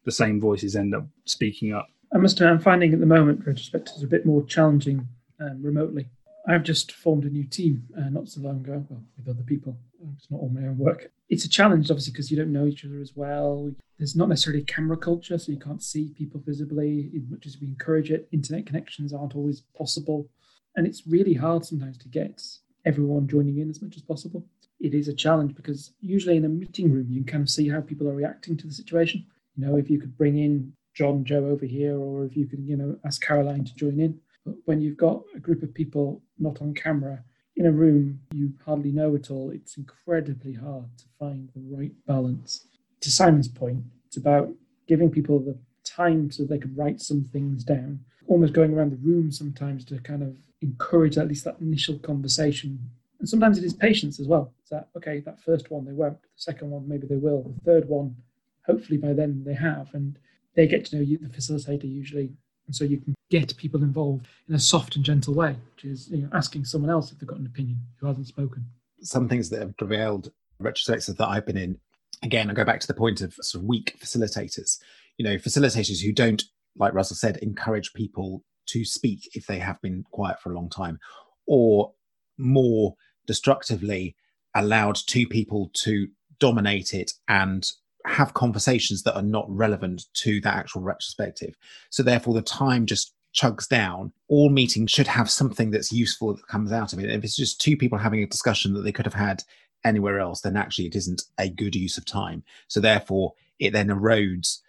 the 0.05 0.11
same 0.11 0.39
voices 0.39 0.75
end 0.75 0.95
up 0.95 1.05
speaking 1.25 1.73
up. 1.73 1.89
I 2.13 2.17
must 2.17 2.39
admit, 2.39 2.53
I'm 2.53 2.59
finding 2.59 2.93
at 2.93 2.99
the 2.99 3.05
moment 3.05 3.45
retrospectives 3.45 4.01
are 4.01 4.05
a 4.05 4.09
bit 4.09 4.25
more 4.25 4.43
challenging 4.45 5.07
um, 5.41 5.61
remotely. 5.61 6.07
I've 6.47 6.63
just 6.63 6.91
formed 6.91 7.23
a 7.23 7.29
new 7.29 7.45
team 7.45 7.83
uh, 7.97 8.09
not 8.09 8.27
so 8.27 8.41
long 8.41 8.57
ago, 8.57 8.85
well, 8.89 9.03
with 9.17 9.29
other 9.29 9.43
people. 9.43 9.77
It's 10.17 10.29
not 10.29 10.41
all 10.41 10.49
my 10.49 10.67
own 10.67 10.77
work. 10.77 11.09
It's 11.29 11.45
a 11.45 11.49
challenge, 11.49 11.89
obviously, 11.89 12.11
because 12.11 12.29
you 12.29 12.37
don't 12.37 12.51
know 12.51 12.65
each 12.65 12.83
other 12.83 12.99
as 12.99 13.13
well. 13.15 13.71
There's 13.97 14.15
not 14.15 14.27
necessarily 14.27 14.63
camera 14.63 14.97
culture, 14.97 15.37
so 15.37 15.51
you 15.51 15.59
can't 15.59 15.81
see 15.81 16.13
people 16.17 16.41
visibly. 16.45 17.09
As 17.15 17.29
much 17.29 17.45
as 17.45 17.59
we 17.61 17.67
encourage 17.67 18.11
it, 18.11 18.27
internet 18.33 18.65
connections 18.65 19.13
aren't 19.13 19.35
always 19.35 19.61
possible. 19.77 20.29
And 20.75 20.85
it's 20.85 21.07
really 21.07 21.33
hard 21.33 21.65
sometimes 21.65 21.97
to 21.99 22.09
get 22.09 22.43
everyone 22.85 23.27
joining 23.27 23.59
in 23.59 23.69
as 23.69 23.81
much 23.81 23.95
as 23.95 24.01
possible. 24.01 24.45
It 24.81 24.93
is 24.93 25.07
a 25.07 25.13
challenge 25.13 25.55
because 25.55 25.93
usually 26.01 26.35
in 26.35 26.43
a 26.43 26.49
meeting 26.49 26.91
room, 26.91 27.07
you 27.09 27.23
can 27.23 27.31
kind 27.31 27.43
of 27.43 27.49
see 27.49 27.69
how 27.69 27.79
people 27.79 28.09
are 28.09 28.15
reacting 28.15 28.57
to 28.57 28.67
the 28.67 28.73
situation. 28.73 29.25
You 29.55 29.65
know, 29.65 29.77
if 29.77 29.89
you 29.89 29.99
could 29.99 30.17
bring 30.17 30.37
in 30.37 30.73
John, 30.93 31.23
Joe 31.23 31.45
over 31.45 31.65
here, 31.65 31.97
or 31.97 32.25
if 32.25 32.35
you 32.35 32.47
could, 32.47 32.59
you 32.59 32.75
know, 32.75 32.97
ask 33.05 33.21
Caroline 33.21 33.63
to 33.63 33.75
join 33.75 33.99
in. 33.99 34.19
But 34.45 34.55
when 34.65 34.81
you've 34.81 34.97
got 34.97 35.23
a 35.35 35.39
group 35.39 35.63
of 35.63 35.73
people 35.73 36.21
not 36.37 36.61
on 36.61 36.73
camera 36.73 37.23
in 37.55 37.65
a 37.65 37.71
room 37.71 38.19
you 38.33 38.53
hardly 38.65 38.91
know 38.91 39.15
at 39.15 39.31
all, 39.31 39.51
it's 39.51 39.77
incredibly 39.77 40.53
hard 40.53 40.97
to 40.97 41.05
find 41.19 41.49
the 41.55 41.61
right 41.75 41.93
balance. 42.07 42.67
To 43.01 43.11
Simon's 43.11 43.47
point, 43.47 43.83
it's 44.07 44.17
about 44.17 44.49
giving 44.87 45.09
people 45.09 45.39
the 45.39 45.57
time 45.83 46.31
so 46.31 46.43
they 46.43 46.57
could 46.57 46.77
write 46.77 47.01
some 47.01 47.23
things 47.31 47.63
down, 47.63 47.99
almost 48.27 48.53
going 48.53 48.73
around 48.73 48.91
the 48.91 49.07
room 49.07 49.31
sometimes 49.31 49.85
to 49.85 49.99
kind 49.99 50.23
of 50.23 50.37
encourage 50.61 51.17
at 51.17 51.27
least 51.27 51.43
that 51.45 51.59
initial 51.59 51.99
conversation 51.99 52.79
And 53.23 53.29
sometimes 53.29 53.57
it 53.57 53.63
is 53.63 53.73
patience 53.73 54.19
as 54.19 54.27
well. 54.27 54.53
It's 54.59 54.69
that, 54.71 54.89
okay, 54.97 55.21
that 55.21 55.39
first 55.39 55.71
one 55.71 55.85
they 55.85 55.93
won't, 55.93 56.21
the 56.21 56.27
second 56.35 56.71
one 56.71 56.89
maybe 56.89 57.07
they 57.07 57.15
will, 57.15 57.43
the 57.43 57.63
third 57.63 57.87
one, 57.87 58.17
hopefully 58.65 58.97
by 58.97 59.13
then 59.13 59.43
they 59.45 59.53
have. 59.53 59.93
And 59.93 60.19
they 60.55 60.67
get 60.67 60.83
to 60.85 60.97
know 60.97 61.01
you, 61.01 61.17
the 61.17 61.29
facilitator 61.29 61.89
usually. 61.89 62.33
And 62.65 62.75
so 62.75 62.83
you 62.83 62.97
can 62.97 63.13
get 63.29 63.55
people 63.57 63.83
involved 63.83 64.27
in 64.47 64.55
a 64.55 64.59
soft 64.59 64.95
and 64.95 65.03
gentle 65.03 65.33
way, 65.33 65.55
which 65.75 65.85
is 65.85 66.09
you 66.09 66.23
know, 66.23 66.29
asking 66.33 66.65
someone 66.65 66.89
else 66.89 67.11
if 67.11 67.19
they've 67.19 67.27
got 67.27 67.39
an 67.39 67.45
opinion 67.45 67.77
who 67.99 68.07
hasn't 68.07 68.27
spoken. 68.27 68.65
Some 69.01 69.27
things 69.27 69.49
that 69.49 69.59
have 69.59 69.77
prevailed 69.77 70.31
retrospectives 70.61 71.17
that 71.17 71.27
I've 71.27 71.45
been 71.45 71.57
in, 71.57 71.77
again, 72.23 72.49
I 72.49 72.53
go 72.53 72.63
back 72.63 72.79
to 72.79 72.87
the 72.87 72.93
point 72.93 73.21
of 73.21 73.33
sort 73.41 73.63
of 73.63 73.67
weak 73.67 73.97
facilitators. 73.99 74.79
You 75.17 75.25
know, 75.25 75.35
facilitators 75.35 76.01
who 76.01 76.13
don't, 76.13 76.41
like 76.77 76.93
Russell 76.93 77.17
said, 77.17 77.37
encourage 77.37 77.93
people 77.93 78.43
to 78.67 78.85
speak 78.85 79.29
if 79.35 79.45
they 79.45 79.59
have 79.59 79.81
been 79.81 80.03
quiet 80.11 80.39
for 80.39 80.51
a 80.51 80.55
long 80.55 80.69
time, 80.69 80.99
or 81.45 81.91
more 82.37 82.95
destructively 83.27 84.15
allowed 84.55 84.95
two 84.95 85.27
people 85.27 85.69
to 85.73 86.07
dominate 86.39 86.93
it 86.93 87.13
and 87.27 87.69
have 88.05 88.33
conversations 88.33 89.03
that 89.03 89.15
are 89.15 89.21
not 89.23 89.45
relevant 89.49 90.05
to 90.13 90.41
that 90.41 90.55
actual 90.55 90.81
retrospective. 90.81 91.55
So 91.89 92.03
therefore, 92.03 92.33
the 92.33 92.41
time 92.41 92.85
just 92.85 93.13
chugs 93.33 93.67
down. 93.67 94.11
All 94.27 94.49
meetings 94.49 94.91
should 94.91 95.07
have 95.07 95.29
something 95.29 95.71
that's 95.71 95.91
useful 95.91 96.35
that 96.35 96.47
comes 96.47 96.71
out 96.71 96.93
of 96.93 96.99
it. 96.99 97.09
If 97.09 97.23
it's 97.23 97.35
just 97.35 97.59
two 97.59 97.75
people 97.75 97.97
having 97.97 98.21
a 98.21 98.27
discussion 98.27 98.73
that 98.73 98.81
they 98.81 98.91
could 98.91 99.05
have 99.05 99.13
had 99.13 99.43
anywhere 99.83 100.19
else, 100.19 100.41
then 100.41 100.55
actually 100.55 100.85
it 100.85 100.95
isn't 100.95 101.23
a 101.37 101.49
good 101.49 101.75
use 101.75 101.97
of 101.97 102.05
time. 102.05 102.43
So 102.67 102.79
therefore, 102.79 103.33
it 103.59 103.71
then 103.71 103.87
erodes 103.87 104.59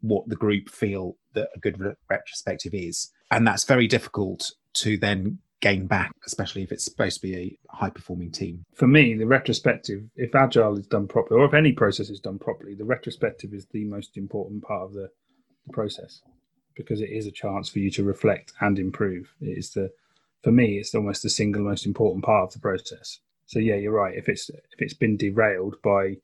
what 0.00 0.28
the 0.28 0.36
group 0.36 0.68
feel 0.68 1.16
that 1.34 1.48
a 1.54 1.58
good 1.58 1.78
re- 1.78 1.94
retrospective 2.08 2.74
is, 2.74 3.10
and 3.30 3.46
that's 3.46 3.64
very 3.64 3.86
difficult 3.86 4.52
to 4.74 4.96
then 4.98 5.38
gain 5.64 5.86
back, 5.86 6.12
especially 6.26 6.62
if 6.62 6.70
it's 6.70 6.84
supposed 6.84 7.22
to 7.22 7.26
be 7.26 7.36
a 7.36 7.74
high 7.74 7.88
performing 7.88 8.30
team. 8.30 8.64
For 8.74 8.86
me, 8.86 9.14
the 9.14 9.26
retrospective, 9.26 10.02
if 10.14 10.34
agile 10.34 10.76
is 10.78 10.86
done 10.86 11.08
properly, 11.08 11.40
or 11.40 11.46
if 11.46 11.54
any 11.54 11.72
process 11.72 12.10
is 12.10 12.20
done 12.20 12.38
properly, 12.38 12.74
the 12.74 12.84
retrospective 12.84 13.54
is 13.54 13.66
the 13.72 13.84
most 13.84 14.18
important 14.18 14.62
part 14.62 14.82
of 14.82 14.92
the, 14.92 15.08
the 15.66 15.72
process 15.72 16.20
because 16.76 17.00
it 17.00 17.08
is 17.08 17.26
a 17.26 17.32
chance 17.32 17.70
for 17.70 17.78
you 17.78 17.90
to 17.92 18.04
reflect 18.04 18.52
and 18.60 18.78
improve. 18.78 19.32
It 19.40 19.56
is 19.56 19.70
the, 19.70 19.90
for 20.42 20.52
me, 20.52 20.76
it's 20.76 20.94
almost 20.94 21.22
the 21.22 21.30
single 21.30 21.62
most 21.62 21.86
important 21.86 22.24
part 22.24 22.48
of 22.48 22.52
the 22.52 22.60
process. 22.60 23.20
So 23.46 23.58
yeah, 23.58 23.76
you're 23.76 23.92
right. 23.92 24.14
If 24.14 24.28
it's 24.28 24.50
if 24.50 24.80
it's 24.80 24.94
been 24.94 25.16
derailed 25.16 25.76
by 25.82 26.16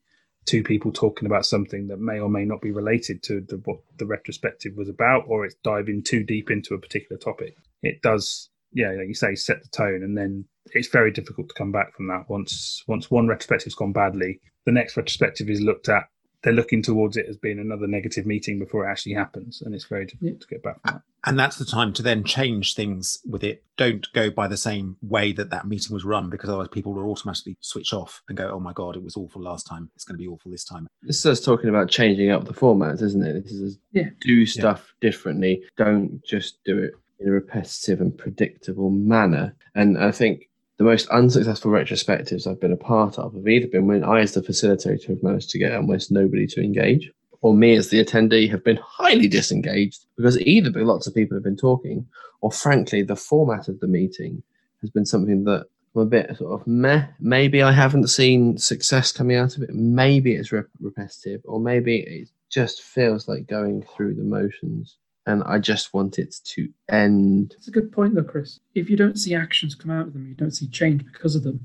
two 0.45 0.63
people 0.63 0.91
talking 0.91 1.25
about 1.25 1.45
something 1.45 1.87
that 1.87 1.99
may 1.99 2.19
or 2.19 2.29
may 2.29 2.45
not 2.45 2.61
be 2.61 2.71
related 2.71 3.23
to 3.23 3.41
the, 3.41 3.57
what 3.65 3.79
the 3.97 4.05
retrospective 4.05 4.73
was 4.75 4.89
about, 4.89 5.23
or 5.27 5.45
it's 5.45 5.55
diving 5.63 6.03
too 6.03 6.23
deep 6.23 6.51
into 6.51 6.75
a 6.75 6.79
particular 6.79 7.17
topic, 7.17 7.55
it 7.81 8.01
does 8.01 8.50
yeah, 8.73 8.91
like 8.91 9.07
you 9.07 9.13
say, 9.13 9.35
set 9.35 9.61
the 9.61 9.69
tone, 9.69 10.03
and 10.03 10.17
then 10.17 10.45
it's 10.73 10.87
very 10.87 11.11
difficult 11.11 11.49
to 11.49 11.55
come 11.55 11.71
back 11.71 11.95
from 11.95 12.07
that. 12.07 12.29
Once 12.29 12.83
once 12.87 13.11
one 13.11 13.27
retrospective's 13.27 13.75
gone 13.75 13.93
badly, 13.93 14.39
the 14.65 14.71
next 14.71 14.97
retrospective 14.97 15.49
is 15.49 15.61
looked 15.61 15.89
at. 15.89 16.03
They're 16.43 16.53
looking 16.53 16.81
towards 16.81 17.17
it 17.17 17.27
as 17.29 17.37
being 17.37 17.59
another 17.59 17.85
negative 17.85 18.25
meeting 18.25 18.57
before 18.57 18.87
it 18.87 18.91
actually 18.91 19.13
happens, 19.13 19.61
and 19.61 19.75
it's 19.75 19.85
very 19.85 20.05
difficult 20.05 20.31
yeah. 20.33 20.39
to 20.39 20.47
get 20.47 20.63
back 20.63 20.81
from 20.81 20.93
that. 20.93 21.01
And 21.23 21.37
that's 21.37 21.57
the 21.57 21.65
time 21.65 21.93
to 21.93 22.01
then 22.01 22.23
change 22.23 22.73
things 22.73 23.19
with 23.29 23.43
it. 23.43 23.63
Don't 23.77 24.07
go 24.13 24.31
by 24.31 24.47
the 24.47 24.57
same 24.57 24.97
way 25.03 25.33
that 25.33 25.51
that 25.51 25.67
meeting 25.67 25.93
was 25.93 26.03
run, 26.03 26.31
because 26.31 26.49
otherwise 26.49 26.69
people 26.69 26.93
will 26.93 27.11
automatically 27.11 27.57
switch 27.61 27.93
off 27.93 28.23
and 28.27 28.37
go, 28.37 28.49
"Oh 28.49 28.59
my 28.59 28.73
god, 28.73 28.95
it 28.95 29.03
was 29.03 29.17
awful 29.17 29.43
last 29.43 29.67
time. 29.67 29.91
It's 29.95 30.03
going 30.03 30.17
to 30.17 30.23
be 30.23 30.27
awful 30.27 30.49
this 30.49 30.65
time." 30.65 30.87
This 31.03 31.19
is 31.19 31.25
us 31.27 31.41
talking 31.41 31.69
about 31.69 31.89
changing 31.89 32.31
up 32.31 32.45
the 32.45 32.53
formats, 32.53 33.03
isn't 33.03 33.23
it? 33.23 33.43
This 33.43 33.51
is 33.51 33.77
yeah. 33.91 34.09
do 34.21 34.45
stuff 34.47 34.95
yeah. 34.99 35.09
differently. 35.09 35.63
Don't 35.77 36.23
just 36.23 36.63
do 36.63 36.79
it 36.79 36.93
in 37.21 37.29
a 37.29 37.31
repetitive 37.31 38.01
and 38.01 38.17
predictable 38.17 38.89
manner. 38.89 39.55
And 39.75 39.97
I 39.97 40.11
think 40.11 40.49
the 40.77 40.83
most 40.83 41.07
unsuccessful 41.09 41.71
retrospectives 41.71 42.47
I've 42.47 42.59
been 42.59 42.71
a 42.71 42.77
part 42.77 43.19
of 43.19 43.35
have 43.35 43.47
either 43.47 43.67
been 43.67 43.87
when 43.87 44.03
I, 44.03 44.21
as 44.21 44.33
the 44.33 44.41
facilitator, 44.41 45.09
have 45.09 45.23
managed 45.23 45.51
to 45.51 45.59
get 45.59 45.75
almost 45.75 46.11
nobody 46.11 46.47
to 46.47 46.61
engage, 46.61 47.11
or 47.41 47.53
me, 47.53 47.75
as 47.75 47.89
the 47.89 48.03
attendee, 48.03 48.49
have 48.49 48.63
been 48.63 48.79
highly 48.83 49.27
disengaged 49.27 50.05
because 50.17 50.39
either 50.41 50.71
lots 50.83 51.07
of 51.07 51.13
people 51.13 51.35
have 51.35 51.43
been 51.43 51.57
talking, 51.57 52.07
or 52.41 52.51
frankly, 52.51 53.03
the 53.03 53.15
format 53.15 53.67
of 53.67 53.79
the 53.79 53.87
meeting 53.87 54.41
has 54.81 54.89
been 54.89 55.05
something 55.05 55.43
that 55.43 55.67
I'm 55.95 56.01
a 56.01 56.05
bit 56.05 56.37
sort 56.37 56.59
of 56.59 56.65
meh. 56.65 57.05
Maybe 57.19 57.61
I 57.61 57.71
haven't 57.71 58.07
seen 58.07 58.57
success 58.57 59.11
coming 59.11 59.37
out 59.37 59.57
of 59.57 59.63
it. 59.63 59.75
Maybe 59.75 60.33
it's 60.33 60.51
repetitive, 60.51 61.41
or 61.43 61.59
maybe 61.59 61.97
it 61.97 62.29
just 62.49 62.81
feels 62.81 63.27
like 63.27 63.45
going 63.47 63.83
through 63.95 64.15
the 64.15 64.23
motions 64.23 64.97
and 65.25 65.43
I 65.43 65.59
just 65.59 65.93
want 65.93 66.19
it 66.19 66.35
to 66.43 66.69
end. 66.89 67.53
It's 67.57 67.67
a 67.67 67.71
good 67.71 67.91
point, 67.91 68.15
though, 68.15 68.23
Chris. 68.23 68.59
If 68.75 68.89
you 68.89 68.97
don't 68.97 69.19
see 69.19 69.35
actions 69.35 69.75
come 69.75 69.91
out 69.91 70.07
of 70.07 70.13
them, 70.13 70.27
you 70.27 70.35
don't 70.35 70.51
see 70.51 70.67
change 70.67 71.05
because 71.05 71.35
of 71.35 71.43
them. 71.43 71.59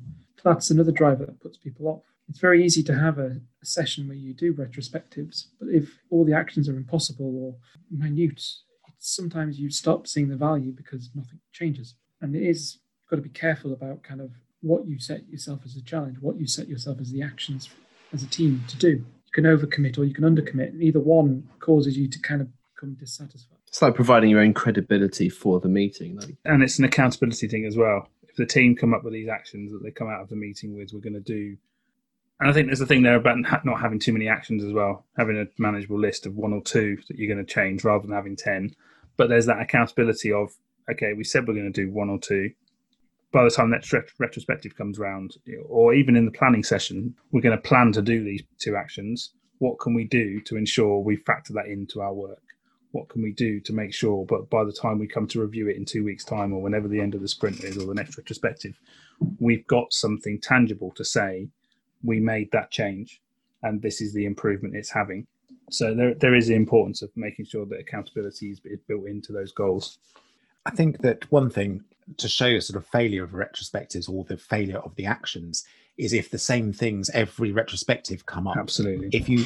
That's 0.45 0.71
another 0.71 0.93
driver 0.93 1.27
that 1.27 1.41
puts 1.41 1.57
people 1.57 1.89
off. 1.89 2.03
It's 2.29 2.39
very 2.39 2.65
easy 2.65 2.83
to 2.85 2.95
have 2.95 3.19
a, 3.19 3.41
session 3.63 4.07
where 4.07 4.17
you 4.17 4.33
do 4.33 4.55
retrospectives, 4.55 5.47
but 5.59 5.69
if 5.69 5.99
all 6.09 6.25
the 6.25 6.33
actions 6.33 6.69
are 6.69 6.77
impossible 6.77 7.37
or 7.37 7.57
minute, 7.91 8.41
sometimes 9.01 9.59
you 9.59 9.71
stop 9.71 10.07
seeing 10.07 10.29
the 10.29 10.37
value 10.37 10.71
because 10.71 11.11
nothing 11.17 11.41
changes. 11.53 11.97
And 12.21 12.37
it 12.37 12.45
is 12.45 12.79
you've 13.03 13.11
got 13.11 13.17
to 13.17 13.29
be 13.29 13.29
careful 13.29 13.73
about 13.73 14.05
kind 14.05 14.21
of 14.21 14.31
what 14.61 14.87
you 14.87 15.01
set 15.01 15.29
yourself 15.29 15.63
as 15.65 15.75
a 15.75 15.83
challenge, 15.83 16.19
what 16.21 16.39
you 16.39 16.47
set 16.47 16.69
yourself 16.69 17.01
as 17.01 17.11
the 17.11 17.23
actions 17.23 17.69
as 18.13 18.23
a 18.23 18.29
team 18.29 18.63
to 18.69 18.77
do. 18.77 18.89
You 18.91 19.33
can 19.33 19.45
overcommit 19.45 19.99
or 19.99 20.05
you 20.05 20.15
can 20.15 20.23
undercommit, 20.23 20.81
either 20.81 21.01
one 21.01 21.49
causes 21.59 21.99
you 21.99 22.09
to 22.09 22.19
kind 22.21 22.41
of 22.41 22.49
become 22.77 22.95
dissatisfied. 22.95 23.59
It's 23.67 23.83
like 23.83 23.95
providing 23.95 24.31
your 24.31 24.41
own 24.41 24.55
credibility 24.55 25.29
for 25.29 25.61
the 25.61 25.69
meeting. 25.69 26.17
Like. 26.17 26.37
And 26.45 26.63
it's 26.63 26.79
an 26.79 26.85
accountability 26.85 27.49
thing 27.49 27.65
as 27.65 27.77
well. 27.77 28.09
If 28.29 28.37
the 28.37 28.47
team 28.47 28.77
come 28.77 28.95
up 28.95 29.03
with 29.05 29.13
these 29.13 29.29
actions 29.29 29.73
that 29.73 29.83
they 29.83 29.91
come 29.91 30.09
out 30.09 30.21
of 30.21 30.29
the 30.29 30.37
meeting 30.37 30.77
with, 30.77 30.91
we're 30.93 31.01
going 31.01 31.15
to 31.15 31.21
do. 31.21 31.57
And 32.41 32.51
I 32.51 32.53
think 32.53 32.67
there's 32.67 32.81
a 32.81 32.87
thing 32.87 33.03
there 33.03 33.17
about 33.17 33.39
not 33.65 33.81
having 33.81 33.99
too 33.99 34.13
many 34.13 34.29
actions 34.29 34.63
as 34.63 34.73
well, 34.73 35.07
having 35.17 35.39
a 35.39 35.47
manageable 35.61 35.99
list 35.99 36.27
of 36.27 36.37
one 36.37 36.53
or 36.53 36.63
two 36.63 36.99
that 37.09 37.17
you're 37.17 37.35
going 37.35 37.45
to 37.45 37.53
change 37.53 37.83
rather 37.83 38.07
than 38.07 38.15
having 38.15 38.37
10. 38.37 38.75
But 39.17 39.31
there's 39.31 39.47
that 39.47 39.61
accountability 39.61 40.33
of, 40.33 40.53
okay, 40.91 41.15
we 41.15 41.25
said 41.25 41.49
we're 41.49 41.55
going 41.55 41.73
to 41.73 41.85
do 41.85 41.91
one 41.91 42.11
or 42.11 42.19
two. 42.19 42.51
By 43.33 43.45
the 43.45 43.51
time 43.51 43.71
that 43.71 43.91
retrospective 44.19 44.77
comes 44.77 44.99
around, 44.99 45.37
or 45.67 45.95
even 45.95 46.15
in 46.15 46.27
the 46.27 46.31
planning 46.31 46.63
session, 46.63 47.15
we're 47.33 47.41
going 47.41 47.57
to 47.57 47.69
plan 47.69 47.93
to 47.93 48.03
do 48.03 48.23
these 48.23 48.43
two 48.59 48.77
actions. 48.77 49.33
What 49.59 49.79
can 49.79 49.95
we 49.95 50.05
do 50.05 50.41
to 50.43 50.57
ensure 50.57 50.99
we 50.99 51.17
factor 51.17 51.55
that 51.55 51.67
into 51.67 52.03
our 52.03 52.13
work? 52.13 52.43
What 52.97 53.09
can 53.09 53.23
we 53.23 53.33
do 53.33 53.61
to 53.61 53.73
make 53.75 53.93
sure 53.93 54.25
but 54.25 54.49
by 54.49 54.65
the 54.65 54.73
time 54.73 54.99
we 54.99 55.07
come 55.07 55.27
to 55.27 55.41
review 55.41 55.69
it 55.69 55.77
in 55.77 55.85
two 55.85 56.03
weeks 56.03 56.25
time 56.25 56.53
or 56.53 56.63
whenever 56.63 56.89
the 56.89 57.01
end 57.01 57.15
of 57.15 57.21
the 57.21 57.29
sprint 57.29 57.63
is 57.63 57.77
or 57.77 57.87
the 57.87 57.95
next 57.95 58.17
retrospective 58.17 58.81
we've 59.39 59.67
got 59.67 59.93
something 59.93 60.41
tangible 60.41 60.91
to 60.93 61.05
say 61.05 61.47
we 62.03 62.19
made 62.19 62.51
that 62.53 62.71
change 62.71 63.21
and 63.63 63.83
this 63.83 64.01
is 64.01 64.15
the 64.15 64.25
improvement 64.25 64.75
it's 64.75 64.91
having 64.91 65.27
so 65.71 65.95
there, 65.95 66.15
there 66.15 66.35
is 66.35 66.47
the 66.47 66.55
importance 66.55 67.03
of 67.03 67.11
making 67.17 67.45
sure 67.45 67.67
that 67.67 67.81
accountability 67.81 68.51
is 68.51 68.61
built 68.89 69.07
into 69.07 69.31
those 69.33 69.53
goals 69.53 69.99
i 70.65 70.71
think 70.71 70.99
that 71.03 71.31
one 71.31 71.51
thing 71.51 71.85
to 72.17 72.29
show 72.29 72.47
a 72.47 72.61
sort 72.61 72.77
of 72.83 72.87
failure 72.89 73.25
of 73.25 73.31
retrospectives 73.31 74.09
or 74.09 74.25
the 74.25 74.37
failure 74.37 74.79
of 74.79 74.95
the 74.95 75.05
actions 75.05 75.67
is 75.99 76.13
if 76.13 76.31
the 76.31 76.39
same 76.39 76.73
things 76.73 77.11
every 77.11 77.53
retrospective 77.53 78.27
come 78.27 78.47
up. 78.47 78.57
Absolutely. 78.57 79.09
If 79.13 79.29
you 79.29 79.45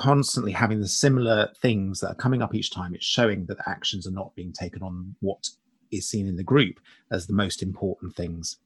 constantly 0.00 0.50
having 0.50 0.80
the 0.80 0.88
similar 0.88 1.50
things 1.60 2.00
that 2.00 2.08
are 2.08 2.14
coming 2.14 2.40
up 2.40 2.54
each 2.54 2.70
time, 2.70 2.94
it's 2.94 3.04
showing 3.04 3.44
that 3.44 3.58
actions 3.66 4.06
are 4.06 4.12
not 4.12 4.34
being 4.34 4.50
taken 4.50 4.82
on 4.82 5.14
what 5.20 5.50
is 5.90 6.08
seen 6.08 6.26
in 6.26 6.36
the 6.36 6.42
group 6.42 6.80
as 7.10 7.26
the 7.26 7.34
most 7.34 7.62
important 7.62 8.16
things, 8.16 8.56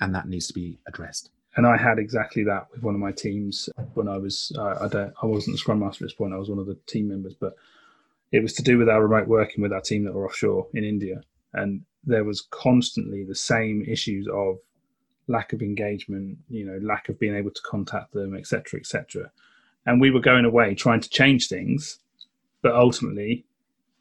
and 0.00 0.14
that 0.14 0.28
needs 0.28 0.46
to 0.46 0.54
be 0.54 0.78
addressed. 0.86 1.30
And 1.56 1.66
I 1.66 1.76
had 1.76 1.98
exactly 1.98 2.44
that 2.44 2.68
with 2.70 2.84
one 2.84 2.94
of 2.94 3.00
my 3.00 3.10
teams 3.10 3.68
when 3.94 4.06
I 4.06 4.18
was 4.18 4.52
uh, 4.56 4.76
I 4.82 4.86
don't 4.86 5.12
I 5.20 5.26
wasn't 5.26 5.54
the 5.54 5.58
scrum 5.58 5.80
master 5.80 6.04
at 6.04 6.10
this 6.10 6.16
point. 6.16 6.32
I 6.32 6.38
was 6.38 6.48
one 6.48 6.60
of 6.60 6.66
the 6.66 6.78
team 6.86 7.08
members, 7.08 7.34
but 7.34 7.54
it 8.30 8.40
was 8.40 8.52
to 8.54 8.62
do 8.62 8.78
with 8.78 8.88
our 8.88 9.02
remote 9.02 9.26
working 9.26 9.62
with 9.62 9.72
our 9.72 9.80
team 9.80 10.04
that 10.04 10.14
were 10.14 10.26
offshore 10.26 10.68
in 10.74 10.84
India, 10.84 11.22
and 11.54 11.82
there 12.04 12.22
was 12.22 12.46
constantly 12.52 13.24
the 13.24 13.34
same 13.34 13.84
issues 13.84 14.28
of 14.32 14.58
lack 15.26 15.52
of 15.52 15.60
engagement, 15.60 16.38
you 16.48 16.64
know, 16.64 16.78
lack 16.82 17.08
of 17.08 17.18
being 17.18 17.34
able 17.34 17.50
to 17.50 17.62
contact 17.62 18.12
them, 18.12 18.36
etc., 18.36 18.78
etc. 18.78 19.32
And 19.86 20.00
we 20.00 20.10
were 20.10 20.20
going 20.20 20.44
away 20.44 20.74
trying 20.74 21.00
to 21.00 21.08
change 21.10 21.48
things, 21.48 21.98
but 22.62 22.74
ultimately, 22.74 23.44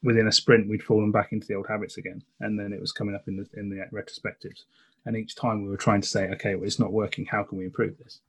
within 0.01 0.27
a 0.27 0.31
sprint, 0.31 0.69
we'd 0.69 0.83
fallen 0.83 1.11
back 1.11 1.31
into 1.31 1.47
the 1.47 1.55
old 1.55 1.67
habits 1.67 1.97
again, 1.97 2.23
and 2.39 2.59
then 2.59 2.73
it 2.73 2.79
was 2.79 2.91
coming 2.91 3.15
up 3.15 3.27
in 3.27 3.37
the 3.37 3.47
in 3.59 3.69
the 3.69 3.85
retrospectives. 3.91 4.63
And 5.05 5.17
each 5.17 5.35
time 5.35 5.63
we 5.63 5.69
were 5.69 5.77
trying 5.77 6.01
to 6.01 6.07
say, 6.07 6.29
okay, 6.29 6.55
well, 6.55 6.65
it's 6.65 6.79
not 6.79 6.93
working. 6.93 7.25
How 7.25 7.43
can 7.43 7.57
we 7.57 7.65
improve 7.65 7.97
this? 7.97 8.19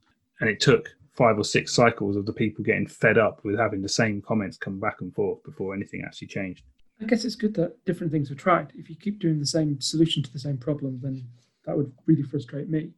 And 0.41 0.49
it 0.49 0.59
took 0.59 0.89
five 1.13 1.37
or 1.37 1.43
six 1.45 1.73
cycles 1.73 2.17
of 2.17 2.25
the 2.25 2.33
people 2.33 2.63
getting 2.65 2.87
fed 2.87 3.17
up 3.17 3.43
with 3.45 3.57
having 3.57 3.81
the 3.81 3.89
same 3.89 4.21
comments 4.21 4.57
come 4.57 4.79
back 4.79 4.99
and 4.99 5.13
forth 5.15 5.41
before 5.43 5.73
anything 5.73 6.03
actually 6.05 6.27
changed. 6.27 6.63
I 7.01 7.05
guess 7.05 7.23
it's 7.23 7.35
good 7.35 7.53
that 7.55 7.83
different 7.85 8.11
things 8.11 8.29
were 8.29 8.35
tried. 8.35 8.71
If 8.75 8.89
you 8.89 8.95
keep 8.95 9.19
doing 9.19 9.39
the 9.39 9.45
same 9.45 9.79
solution 9.79 10.23
to 10.23 10.33
the 10.33 10.39
same 10.39 10.57
problem, 10.57 10.99
then 11.01 11.25
that 11.65 11.77
would 11.77 11.91
really 12.05 12.23
frustrate 12.23 12.69
me. 12.69 12.91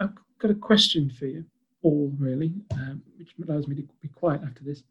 I've 0.00 0.14
got 0.38 0.50
a 0.50 0.56
question 0.56 1.10
for 1.10 1.26
you 1.26 1.44
all, 1.82 2.12
really, 2.18 2.52
um, 2.72 3.02
which 3.18 3.34
allows 3.46 3.68
me 3.68 3.76
to 3.76 3.82
be 4.02 4.08
quiet 4.08 4.42
after 4.44 4.64
this. 4.64 4.82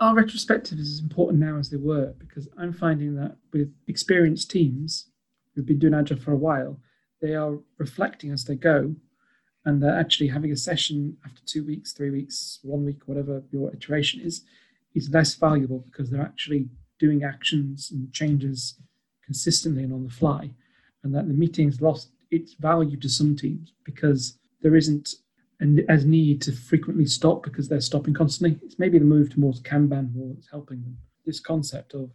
Our 0.00 0.14
retrospectives 0.14 0.80
is 0.80 0.90
as 0.94 1.00
important 1.00 1.40
now 1.40 1.56
as 1.56 1.70
they 1.70 1.76
were? 1.76 2.14
Because 2.18 2.48
I'm 2.58 2.72
finding 2.72 3.14
that 3.16 3.36
with 3.52 3.72
experienced 3.86 4.50
teams 4.50 5.08
who've 5.54 5.66
been 5.66 5.78
doing 5.78 5.94
Agile 5.94 6.18
for 6.18 6.32
a 6.32 6.36
while, 6.36 6.78
they 7.22 7.34
are 7.34 7.58
reflecting 7.78 8.32
as 8.32 8.44
they 8.44 8.56
go 8.56 8.94
and 9.64 9.82
they're 9.82 9.98
actually 9.98 10.28
having 10.28 10.52
a 10.52 10.56
session 10.56 11.16
after 11.24 11.40
two 11.46 11.64
weeks, 11.64 11.92
three 11.92 12.10
weeks, 12.10 12.58
one 12.62 12.84
week, 12.84 13.02
whatever 13.06 13.42
your 13.50 13.72
iteration 13.72 14.20
is, 14.20 14.42
is 14.94 15.10
less 15.10 15.34
valuable 15.34 15.84
because 15.90 16.10
they're 16.10 16.20
actually 16.20 16.68
doing 16.98 17.24
actions 17.24 17.90
and 17.90 18.12
changes 18.12 18.78
consistently 19.24 19.82
and 19.82 19.92
on 19.92 20.04
the 20.04 20.10
fly, 20.10 20.50
and 21.02 21.14
that 21.14 21.26
the 21.26 21.34
meeting's 21.34 21.80
lost 21.80 22.10
its 22.30 22.54
value 22.54 22.96
to 22.98 23.08
some 23.08 23.34
teams 23.34 23.72
because 23.84 24.38
there 24.62 24.76
isn't 24.76 25.14
an, 25.60 25.84
as 25.88 26.04
need 26.04 26.42
to 26.42 26.52
frequently 26.52 27.06
stop 27.06 27.42
because 27.42 27.68
they're 27.68 27.80
stopping 27.80 28.14
constantly. 28.14 28.58
It's 28.64 28.78
maybe 28.78 28.98
the 28.98 29.04
move 29.04 29.32
towards 29.32 29.60
Kanban 29.60 30.14
more 30.14 30.32
that's 30.34 30.50
helping 30.50 30.82
them. 30.82 30.98
This 31.24 31.40
concept 31.40 31.94
of 31.94 32.10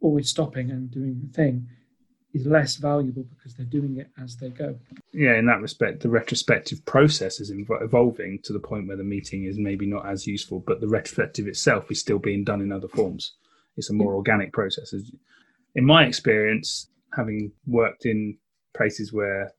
always 0.00 0.28
stopping 0.28 0.70
and 0.70 0.90
doing 0.90 1.20
the 1.22 1.32
thing 1.32 1.68
is 2.32 2.46
less 2.46 2.76
valuable 2.76 3.24
because 3.24 3.54
they're 3.54 3.66
doing 3.66 3.96
it 3.96 4.08
as 4.22 4.36
they 4.36 4.50
go. 4.50 4.78
Yeah, 5.12 5.36
in 5.36 5.46
that 5.46 5.60
respect, 5.60 6.00
the 6.00 6.08
retrospective 6.08 6.84
process 6.86 7.40
is 7.40 7.52
evolving 7.52 8.38
to 8.44 8.52
the 8.52 8.60
point 8.60 8.86
where 8.86 8.96
the 8.96 9.02
meeting 9.02 9.44
is 9.44 9.58
maybe 9.58 9.86
not 9.86 10.06
as 10.06 10.26
useful, 10.26 10.60
but 10.60 10.80
the 10.80 10.88
retrospective 10.88 11.48
itself 11.48 11.90
is 11.90 11.98
still 11.98 12.18
being 12.18 12.44
done 12.44 12.60
in 12.60 12.70
other 12.70 12.88
forms. 12.88 13.34
It's 13.76 13.90
a 13.90 13.94
more 13.94 14.14
organic 14.14 14.52
process. 14.52 14.94
In 15.74 15.84
my 15.84 16.04
experience, 16.04 16.88
having 17.16 17.50
worked 17.66 18.06
in 18.06 18.38
places 18.76 19.12
where 19.12 19.52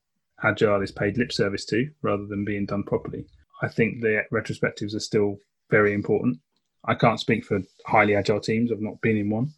agile 0.43 0.81
is 0.81 0.91
paid 0.91 1.17
lip 1.17 1.31
service 1.31 1.65
to 1.65 1.89
rather 2.01 2.25
than 2.25 2.45
being 2.45 2.65
done 2.65 2.83
properly, 2.83 3.25
I 3.61 3.67
think 3.67 4.01
the 4.01 4.23
retrospectives 4.31 4.95
are 4.95 4.99
still 4.99 5.37
very 5.69 5.93
important. 5.93 6.39
I 6.85 6.95
can't 6.95 7.19
speak 7.19 7.45
for 7.45 7.59
highly 7.85 8.15
agile 8.15 8.39
teams. 8.39 8.71
I've 8.71 8.81
not 8.81 9.01
been 9.01 9.17
in 9.17 9.29
one. 9.29 9.53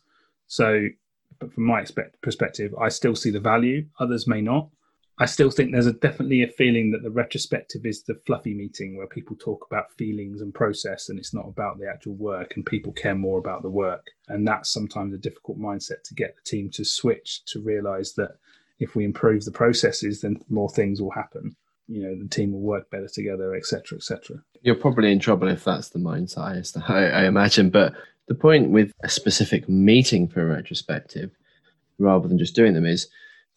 So 0.48 0.88
but 1.40 1.54
from 1.54 1.66
my 1.66 1.82
expect, 1.82 2.22
perspective, 2.22 2.74
I 2.80 2.90
still 2.90 3.16
see 3.16 3.30
the 3.30 3.40
value. 3.40 3.86
Others 4.00 4.28
may 4.28 4.42
not. 4.42 4.70
I 5.20 5.26
still 5.26 5.52
think 5.52 5.72
there's 5.72 5.86
a, 5.86 5.94
definitely 5.94 6.42
a 6.42 6.48
feeling 6.48 6.90
that 6.92 7.04
the 7.04 7.12
retrospective 7.12 7.86
is 7.86 8.04
the 8.04 8.16
fluffy 8.26 8.54
meeting 8.54 8.98
where 8.98 9.08
people 9.08 9.36
talk 9.36 9.68
about 9.70 9.92
feelings 9.94 10.42
and 10.42 10.54
process, 10.54 11.10
and 11.10 11.20
it's 11.20 11.34
not 11.34 11.48
about 11.48 11.78
the 11.78 11.88
actual 11.88 12.16
work, 12.16 12.54
and 12.56 12.66
people 12.66 12.92
care 12.94 13.14
more 13.14 13.38
about 13.38 13.62
the 13.62 13.70
work. 13.70 14.08
And 14.28 14.48
that's 14.48 14.72
sometimes 14.72 15.14
a 15.14 15.20
difficult 15.20 15.60
mindset 15.60 16.02
to 16.06 16.16
get 16.16 16.36
the 16.36 16.50
team 16.50 16.70
to 16.72 16.84
switch 16.84 17.46
to 17.46 17.62
realize 17.62 18.14
that 18.14 18.38
if 18.80 18.96
we 18.96 19.06
improve 19.06 19.46
the 19.46 19.52
processes, 19.52 20.22
then 20.22 20.38
more 20.50 20.70
things 20.70 21.02
will 21.02 21.12
happen. 21.12 21.56
You 21.88 22.04
know, 22.04 22.16
the 22.18 22.30
team 22.30 22.54
will 22.54 22.62
work 22.62 22.90
better 22.90 23.08
together, 23.08 23.56
etc., 23.56 23.98
etc. 23.98 24.38
You're 24.62 24.76
probably 24.76 25.12
in 25.12 25.20
trouble 25.20 25.48
if 25.50 25.64
that's 25.64 25.90
the 25.90 26.00
mindset, 26.00 26.90
I, 26.90 27.10
I 27.10 27.26
imagine. 27.26 27.70
But 27.70 27.94
the 28.28 28.36
point 28.36 28.70
with 28.70 28.94
a 29.04 29.10
specific 29.10 29.68
meeting 29.68 30.28
for 30.28 30.42
a 30.42 30.56
retrospective, 30.56 31.32
rather 32.00 32.28
than 32.28 32.38
just 32.38 32.56
doing 32.56 32.74
them, 32.74 32.86
is 32.86 33.08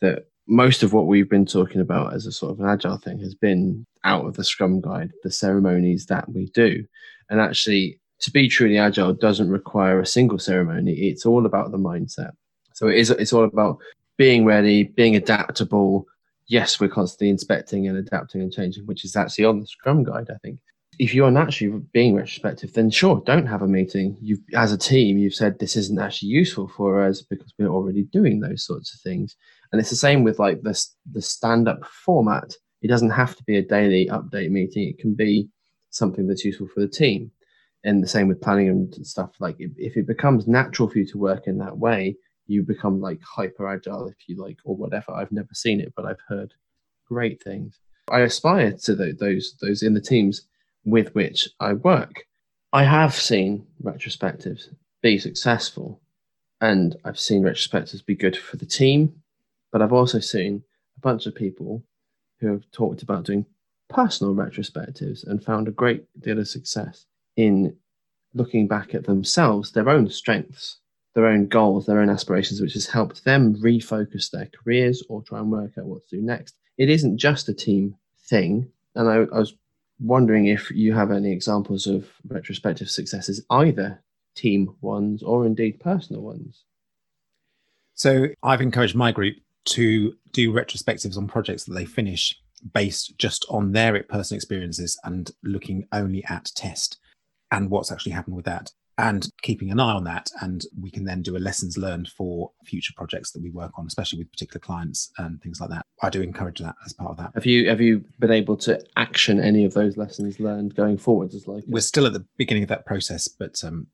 that 0.01 0.27
most 0.47 0.83
of 0.83 0.93
what 0.93 1.07
we've 1.07 1.29
been 1.29 1.47
talking 1.47 1.81
about 1.81 2.15
as 2.15 2.27
a 2.27 2.33
sort 2.33 2.53
of 2.53 2.61
an 2.61 2.69
agile 2.69 2.99
thing 2.99 3.19
has 3.19 3.35
been 3.35 3.87
out 4.05 4.27
of 4.27 4.35
the 4.35 4.45
Scrum 4.45 4.81
Guide, 4.81 5.13
the 5.23 5.31
ceremonies 5.31 6.07
that 6.07 6.29
we 6.29 6.47
do. 6.47 6.85
And 7.31 7.41
actually, 7.41 8.01
to 8.21 8.31
be 8.31 8.49
truly 8.49 8.79
agile 8.79 9.13
doesn't 9.13 9.51
require 9.51 10.01
a 10.01 10.07
single 10.07 10.39
ceremony. 10.39 10.93
It's 10.93 11.27
all 11.27 11.47
about 11.47 11.73
the 11.73 11.79
mindset. 11.79 12.31
So 12.75 12.89
it 12.89 12.97
is. 12.97 13.11
It's 13.11 13.33
all 13.33 13.45
about 13.45 13.79
being 14.17 14.45
ready, 14.45 14.85
being 14.85 15.17
adaptable. 15.17 16.07
Yes, 16.49 16.81
we're 16.81 16.89
constantly 16.89 17.31
inspecting 17.31 17.89
and 17.89 17.99
adapting 17.99 18.41
and 18.41 18.53
changing, 18.53 18.87
which 18.87 19.05
is 19.05 19.17
actually 19.17 19.45
on 19.45 19.61
the 19.61 19.67
Scrum 19.67 20.05
Guide, 20.05 20.31
I 20.31 20.39
think 20.43 20.61
if 20.99 21.15
you're 21.15 21.31
naturally 21.31 21.83
being 21.93 22.15
retrospective, 22.15 22.73
then 22.73 22.91
sure, 22.91 23.23
don't 23.27 23.47
have 23.47 23.63
a 23.63 23.69
meeting. 23.69 24.17
You've, 24.21 24.41
as 24.55 24.73
a 24.73 24.79
team, 24.79 25.19
you've 25.19 25.35
said 25.35 25.59
this 25.59 25.77
isn't 25.77 25.99
actually 25.99 26.29
useful 26.29 26.69
for 26.69 27.03
us 27.03 27.23
because 27.23 27.53
we're 27.59 27.69
already 27.69 28.05
doing 28.05 28.41
those 28.41 28.65
sorts 28.65 28.95
of 28.95 29.01
things. 29.01 29.37
And 29.73 29.81
it's 29.81 29.91
the 29.91 29.97
same 29.97 30.25
with 30.25 30.39
like 30.39 30.63
the 30.63 30.87
the 31.13 31.23
stand 31.23 31.69
up 31.69 31.85
format. 31.85 32.55
It 32.83 32.89
doesn't 32.89 33.11
have 33.11 33.37
to 33.37 33.45
be 33.45 33.57
a 33.57 33.63
daily 33.63 34.07
update 34.07 34.51
meeting. 34.51 34.89
It 34.89 34.99
can 34.99 35.15
be 35.15 35.49
something 35.91 36.27
that's 36.27 36.45
useful 36.45 36.69
for 36.69 36.81
the 36.81 36.89
team. 36.89 37.31
And 37.85 38.03
the 38.03 38.09
same 38.09 38.29
with 38.29 38.41
planning 38.41 38.69
and 38.69 39.07
stuff. 39.07 39.33
Like 39.39 39.57
if, 39.59 39.71
if 39.77 39.97
it 39.97 40.07
becomes 40.07 40.49
natural 40.49 40.89
for 40.89 40.99
you 40.99 41.07
to 41.07 41.19
work 41.19 41.47
in 41.47 41.59
that 41.59 41.77
way, 41.77 42.17
you 42.47 42.63
become 42.63 43.01
like 43.01 43.21
hyper 43.23 43.69
agile, 43.69 44.09
if 44.09 44.29
you 44.29 44.41
like, 44.41 44.59
or 44.65 44.77
whatever. 44.77 45.13
I've 45.13 45.33
never 45.33 45.53
seen 45.53 45.81
it, 45.81 45.93
but 45.97 46.07
I've 46.07 46.21
heard 46.29 46.55
great 47.09 47.43
things. 47.43 47.79
I 48.11 48.21
aspire 48.21 48.73
to 48.73 48.95
those 48.95 49.57
those 49.61 49.83
in 49.83 49.95
the 49.95 50.01
teams 50.01 50.43
with 50.85 51.15
which 51.15 51.49
I 51.61 51.73
work. 51.73 52.25
I 52.73 52.85
have 52.85 53.15
seen 53.15 53.67
retrospectives 53.83 54.69
be 55.03 55.19
successful, 55.19 56.01
and 56.61 56.97
I've 57.05 57.19
seen 57.19 57.43
retrospectives 57.43 58.05
be 58.05 58.15
good 58.15 58.37
for 58.37 58.57
the 58.57 58.67
team, 58.67 59.23
but 59.73 59.83
I've 59.83 59.93
also 59.93 60.21
seen 60.21 60.63
a 60.97 61.01
bunch 61.01 61.27
of 61.27 61.35
people 61.35 61.83
who 62.41 62.49
have 62.49 62.71
talked 62.71 63.03
about 63.03 63.25
doing 63.25 63.47
personal 63.89 64.35
retrospectives 64.35 65.27
and 65.27 65.43
found 65.43 65.69
a 65.69 65.73
great 65.73 66.05
deal 66.21 66.39
of 66.39 66.49
success 66.49 67.07
in 67.37 67.77
looking 68.35 68.69
back 68.69 68.95
at 68.95 69.05
themselves, 69.05 69.73
their 69.73 69.89
own 69.89 70.11
strengths, 70.11 70.79
their 71.17 71.27
own 71.27 71.47
goals, 71.47 71.87
their 71.87 72.01
own 72.01 72.11
aspirations, 72.11 72.61
which 72.61 72.75
has 72.75 72.87
helped 72.87 73.25
them 73.25 73.57
refocus 73.57 74.31
their 74.31 74.51
careers 74.55 75.03
or 75.09 75.23
try 75.23 75.39
and 75.39 75.51
work 75.51 75.73
out 75.79 75.87
what 75.87 76.07
to 76.07 76.17
do 76.17 76.23
next. 76.23 76.57
It 76.77 76.91
isn't 76.91 77.17
just 77.17 77.49
a 77.49 77.55
team 77.55 77.97
thing. 78.27 78.71
And 78.95 79.09
I, 79.09 79.15
I 79.35 79.39
was 79.39 79.55
wondering 79.99 80.49
if 80.49 80.71
you 80.71 80.93
have 80.93 81.11
any 81.11 81.33
examples 81.33 81.87
of 81.87 82.07
retrospective 82.29 82.91
successes, 82.91 83.43
either 83.49 84.03
team 84.35 84.77
ones 84.83 85.23
or 85.23 85.47
indeed 85.47 85.81
personal 85.81 86.21
ones. 86.21 86.65
So 87.95 88.27
I've 88.43 88.61
encouraged 88.61 88.95
my 88.95 89.11
group 89.11 89.37
to 89.69 90.15
do 90.33 90.53
retrospectives 90.53 91.17
on 91.17 91.29
projects 91.29 91.65
that 91.65 91.73
they 91.73 91.87
finish 91.87 92.39
based 92.75 93.17
just 93.17 93.47
on 93.49 93.73
their 93.73 94.03
personal 94.03 94.37
experiences 94.37 95.01
and 95.03 95.31
looking 95.43 95.89
only 95.93 96.23
at 96.27 96.53
test 96.55 96.99
and 97.51 97.71
what's 97.71 97.91
actually 97.91 98.13
happened 98.13 98.37
with 98.37 98.45
that 98.45 98.71
and 98.99 99.31
keeping 99.43 99.71
an 99.71 99.79
eye 99.79 99.93
on 99.93 100.05
that. 100.05 100.31
And 100.41 100.65
we 100.81 100.91
can 100.91 101.05
then 101.05 101.23
do 101.23 101.37
a 101.37 101.39
lessons 101.39 101.77
learned 101.77 102.09
for 102.09 102.51
future 102.65 102.95
projects 102.97 103.33
that 103.33 103.43
we 103.43 103.51
work 103.51 103.73
on, 103.79 103.87
especially 103.87 104.19
with 104.19 104.31
particular 104.31 104.61
clients 104.61 105.13
and 105.19 105.41
things 105.43 105.61
like 105.61 105.71
that. 105.71 105.85
I 106.03 106.11
do 106.11 106.23
encourage 106.23 106.61
that 106.61 106.75
as 106.85 106.93
part 106.93 107.11
of 107.11 107.17
that. 107.19 107.33
Have 107.35 107.47
you 107.47 107.69
have 107.69 107.81
you 107.81 108.05
been 108.19 108.31
able 108.31 108.57
to 108.59 108.83
action 108.97 109.41
any 109.41 109.65
of 109.65 109.75
those 109.75 109.97
lessons 109.97 110.41
learned 110.41 110.75
going 110.75 110.99
forwards? 110.99 111.35
As 111.35 111.47
like 111.47 111.65
we're 111.67 111.81
still 111.81 112.07
at 112.07 112.13
the 112.13 112.25
beginning 112.37 112.63
of 112.63 112.69
that 112.71 112.87
process, 112.87 113.29
but 113.29 113.63
um, 113.65 113.87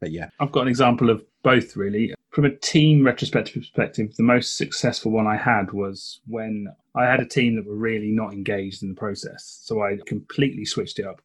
but 0.00 0.10
yeah, 0.10 0.30
I've 0.40 0.52
got 0.52 0.62
an 0.62 0.68
example 0.68 1.10
of 1.10 1.24
both 1.42 1.76
really. 1.76 2.14
From 2.30 2.44
a 2.44 2.54
team 2.54 3.04
retrospective 3.04 3.62
perspective, 3.62 4.14
the 4.16 4.22
most 4.22 4.58
successful 4.58 5.10
one 5.10 5.26
I 5.26 5.36
had 5.36 5.72
was 5.72 6.20
when 6.26 6.66
I 6.94 7.04
had 7.04 7.20
a 7.20 7.24
team 7.24 7.56
that 7.56 7.66
were 7.66 7.76
really 7.76 8.10
not 8.10 8.34
engaged 8.34 8.82
in 8.82 8.90
the 8.90 8.94
process. 8.94 9.60
So 9.62 9.82
I 9.82 9.96
completely 10.04 10.66
switched 10.66 10.98
it 10.98 11.06
up. 11.06 11.22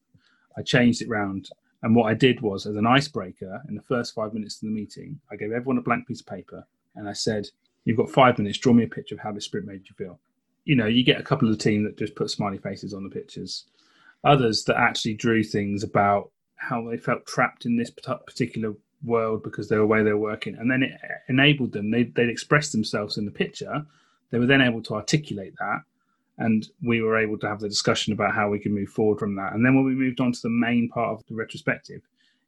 I 0.58 0.62
changed 0.62 1.02
it 1.02 1.10
round 1.10 1.50
and 1.84 1.96
what 1.96 2.10
I 2.10 2.14
did 2.14 2.42
was, 2.42 2.66
as 2.66 2.76
an 2.76 2.86
icebreaker, 2.86 3.62
in 3.68 3.76
the 3.76 3.82
first 3.82 4.14
five 4.14 4.34
minutes 4.34 4.56
of 4.56 4.62
the 4.62 4.68
meeting, 4.68 5.20
I 5.32 5.36
gave 5.36 5.52
everyone 5.52 5.78
a 5.78 5.82
blank 5.82 6.08
piece 6.08 6.22
of 6.22 6.28
paper 6.28 6.68
and 6.96 7.10
I 7.10 7.14
said, 7.14 7.48
You've 7.84 7.98
got 7.98 8.12
five 8.12 8.38
minutes, 8.38 8.60
draw 8.60 8.74
me 8.74 8.84
a 8.84 8.88
picture 8.88 9.16
of 9.16 9.22
how 9.22 9.32
this 9.32 9.46
sprint 9.46 9.66
made 9.66 9.88
you 9.90 9.96
feel. 9.98 10.20
You 10.66 10.76
know, 10.76 10.86
you 10.86 11.04
get 11.04 11.20
a 11.20 11.24
couple 11.24 11.50
of 11.50 11.58
the 11.58 11.64
team 11.64 11.84
that 11.84 11.98
just 11.98 12.16
put 12.16 12.30
smiley 12.30 12.60
faces 12.60 12.94
on 12.94 13.04
the 13.04 13.10
pictures, 13.10 13.66
others 14.24 14.66
that 14.66 14.78
actually 14.78 15.16
drew 15.16 15.44
things 15.44 15.82
about 15.82 16.30
how 16.58 16.88
they 16.88 16.98
felt 16.98 17.26
trapped 17.26 17.66
in 17.66 17.78
this 17.78 17.90
particular 17.90 18.76
world 19.04 19.42
because 19.42 19.68
they 19.68 19.78
were 19.78 19.86
where 19.88 20.04
they 20.04 20.12
were 20.12 20.20
working. 20.20 20.56
And 20.56 20.70
then 20.70 20.84
it 20.84 20.92
enabled 21.28 21.72
them, 21.72 21.90
they, 21.90 22.04
they'd 22.04 22.30
express 22.30 22.72
themselves 22.72 23.18
in 23.18 23.26
the 23.26 23.32
picture. 23.32 23.84
They 24.30 24.38
were 24.38 24.46
then 24.46 24.62
able 24.62 24.84
to 24.84 24.94
articulate 24.94 25.56
that 25.60 25.82
and 26.42 26.68
we 26.84 27.02
were 27.02 27.18
able 27.18 27.38
to 27.40 27.48
have 27.48 27.60
the 27.60 27.70
discussion 27.70 28.14
about 28.14 28.34
how 28.34 28.50
we 28.50 28.60
can 28.60 28.74
move 28.74 28.90
forward 28.90 29.20
from 29.20 29.36
that. 29.36 29.54
And 29.54 29.66
then 29.66 29.76
when 29.76 29.86
we 29.86 29.94
moved 29.94 30.20
on 30.20 30.32
to 30.32 30.42
the 30.42 30.50
main 30.50 30.90
part 30.90 31.12
of 31.12 31.26
the 31.28 31.36
retrospective, 31.36 32.02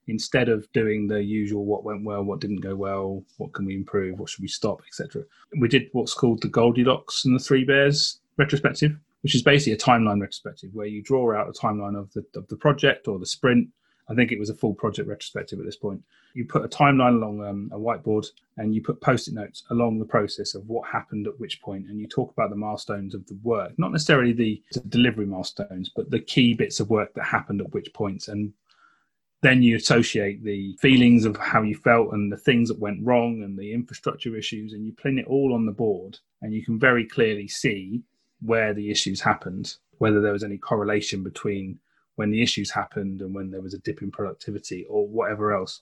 instead 0.08 0.50
of 0.50 0.72
doing 0.74 1.08
the 1.08 1.24
usual 1.24 1.66
what 1.66 1.84
went 1.84 2.04
well, 2.04 2.24
what 2.24 2.42
didn't 2.42 2.62
go 2.62 2.76
well, 2.76 3.24
what 3.38 3.54
can 3.54 3.66
we 3.66 3.76
improve, 3.76 4.20
what 4.20 4.30
should 4.30 4.42
we 4.42 4.48
stop, 4.48 4.82
etc., 4.88 5.24
we 5.60 5.68
did 5.68 5.88
what's 5.94 6.14
called 6.14 6.42
the 6.42 6.48
Goldilocks 6.48 7.26
and 7.26 7.36
the 7.36 7.44
Three 7.44 7.64
Bears 7.64 8.20
retrospective, 8.38 8.98
which 9.22 9.36
is 9.36 9.44
basically 9.44 9.74
a 9.74 9.78
timeline 9.78 10.20
retrospective 10.20 10.72
where 10.74 10.88
you 10.88 11.02
draw 11.02 11.36
out 11.36 11.48
a 11.48 11.54
timeline 11.54 11.98
of 11.98 12.12
the 12.14 12.26
of 12.36 12.48
the 12.48 12.58
project 12.58 13.08
or 13.08 13.20
the 13.20 13.26
sprint 13.26 13.70
I 14.10 14.16
think 14.16 14.32
it 14.32 14.40
was 14.40 14.50
a 14.50 14.56
full 14.56 14.74
project 14.74 15.08
retrospective 15.08 15.60
at 15.60 15.66
this 15.66 15.78
point. 15.78 16.04
You 16.34 16.46
put 16.46 16.66
a 16.66 16.68
timeline 16.68 17.16
along 17.16 17.46
um, 17.46 17.70
a 17.72 17.78
whiteboard 17.78 18.26
and 18.58 18.76
you 18.76 18.82
put 18.82 19.00
post 19.02 19.28
it 19.28 19.34
notes 19.34 19.64
along 19.70 20.00
the 20.00 20.06
process 20.06 20.56
of 20.56 20.68
what 20.68 20.90
happened 20.90 21.28
at 21.28 21.40
which 21.40 21.62
point, 21.62 21.88
and 21.88 22.00
you 22.00 22.08
talk 22.08 22.32
about 22.32 22.50
the 22.50 22.56
milestones 22.56 23.16
of 23.16 23.26
the 23.28 23.38
work, 23.44 23.72
not 23.78 23.92
necessarily 23.92 24.34
the 24.34 24.62
delivery 24.90 25.26
milestones, 25.26 25.90
but 25.96 26.10
the 26.10 26.20
key 26.20 26.54
bits 26.54 26.80
of 26.80 26.90
work 26.90 27.14
that 27.14 27.24
happened 27.24 27.62
at 27.62 27.72
which 27.74 27.94
points. 27.94 28.28
And 28.28 28.54
then 29.42 29.62
you 29.62 29.76
associate 29.76 30.44
the 30.44 30.76
feelings 30.80 31.26
of 31.26 31.38
how 31.38 31.62
you 31.62 31.76
felt 31.76 32.14
and 32.14 32.32
the 32.32 32.38
things 32.38 32.70
that 32.70 32.80
went 32.80 33.06
wrong 33.06 33.44
and 33.44 33.58
the 33.58 33.74
infrastructure 33.74 34.36
issues, 34.36 34.74
and 34.74 34.86
you 34.86 34.94
pin 34.94 35.20
it 35.20 35.28
all 35.28 35.54
on 35.54 35.66
the 35.66 35.72
board, 35.72 36.18
and 36.42 36.54
you 36.54 36.64
can 36.64 36.80
very 36.80 37.06
clearly 37.06 37.48
see 37.48 38.02
where 38.42 38.74
the 38.74 38.92
issues 38.92 39.22
happened, 39.22 39.76
whether 40.00 40.20
there 40.20 40.34
was 40.34 40.44
any 40.44 40.58
correlation 40.58 41.24
between 41.24 41.80
when 42.16 42.32
the 42.32 42.42
issues 42.42 42.72
happened 42.72 43.22
and 43.22 43.34
when 43.34 43.52
there 43.52 43.62
was 43.62 43.74
a 43.74 43.80
dip 43.80 44.02
in 44.02 44.12
productivity 44.12 44.86
or 44.90 45.08
whatever 45.08 45.54
else. 45.54 45.82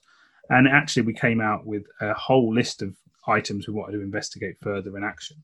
And 0.50 0.66
actually, 0.66 1.02
we 1.02 1.14
came 1.14 1.40
out 1.40 1.66
with 1.66 1.84
a 2.00 2.12
whole 2.14 2.52
list 2.52 2.82
of 2.82 2.96
items 3.26 3.66
we 3.66 3.74
wanted 3.74 3.92
to 3.92 4.02
investigate 4.02 4.56
further 4.60 4.96
in 4.96 5.04
action. 5.04 5.36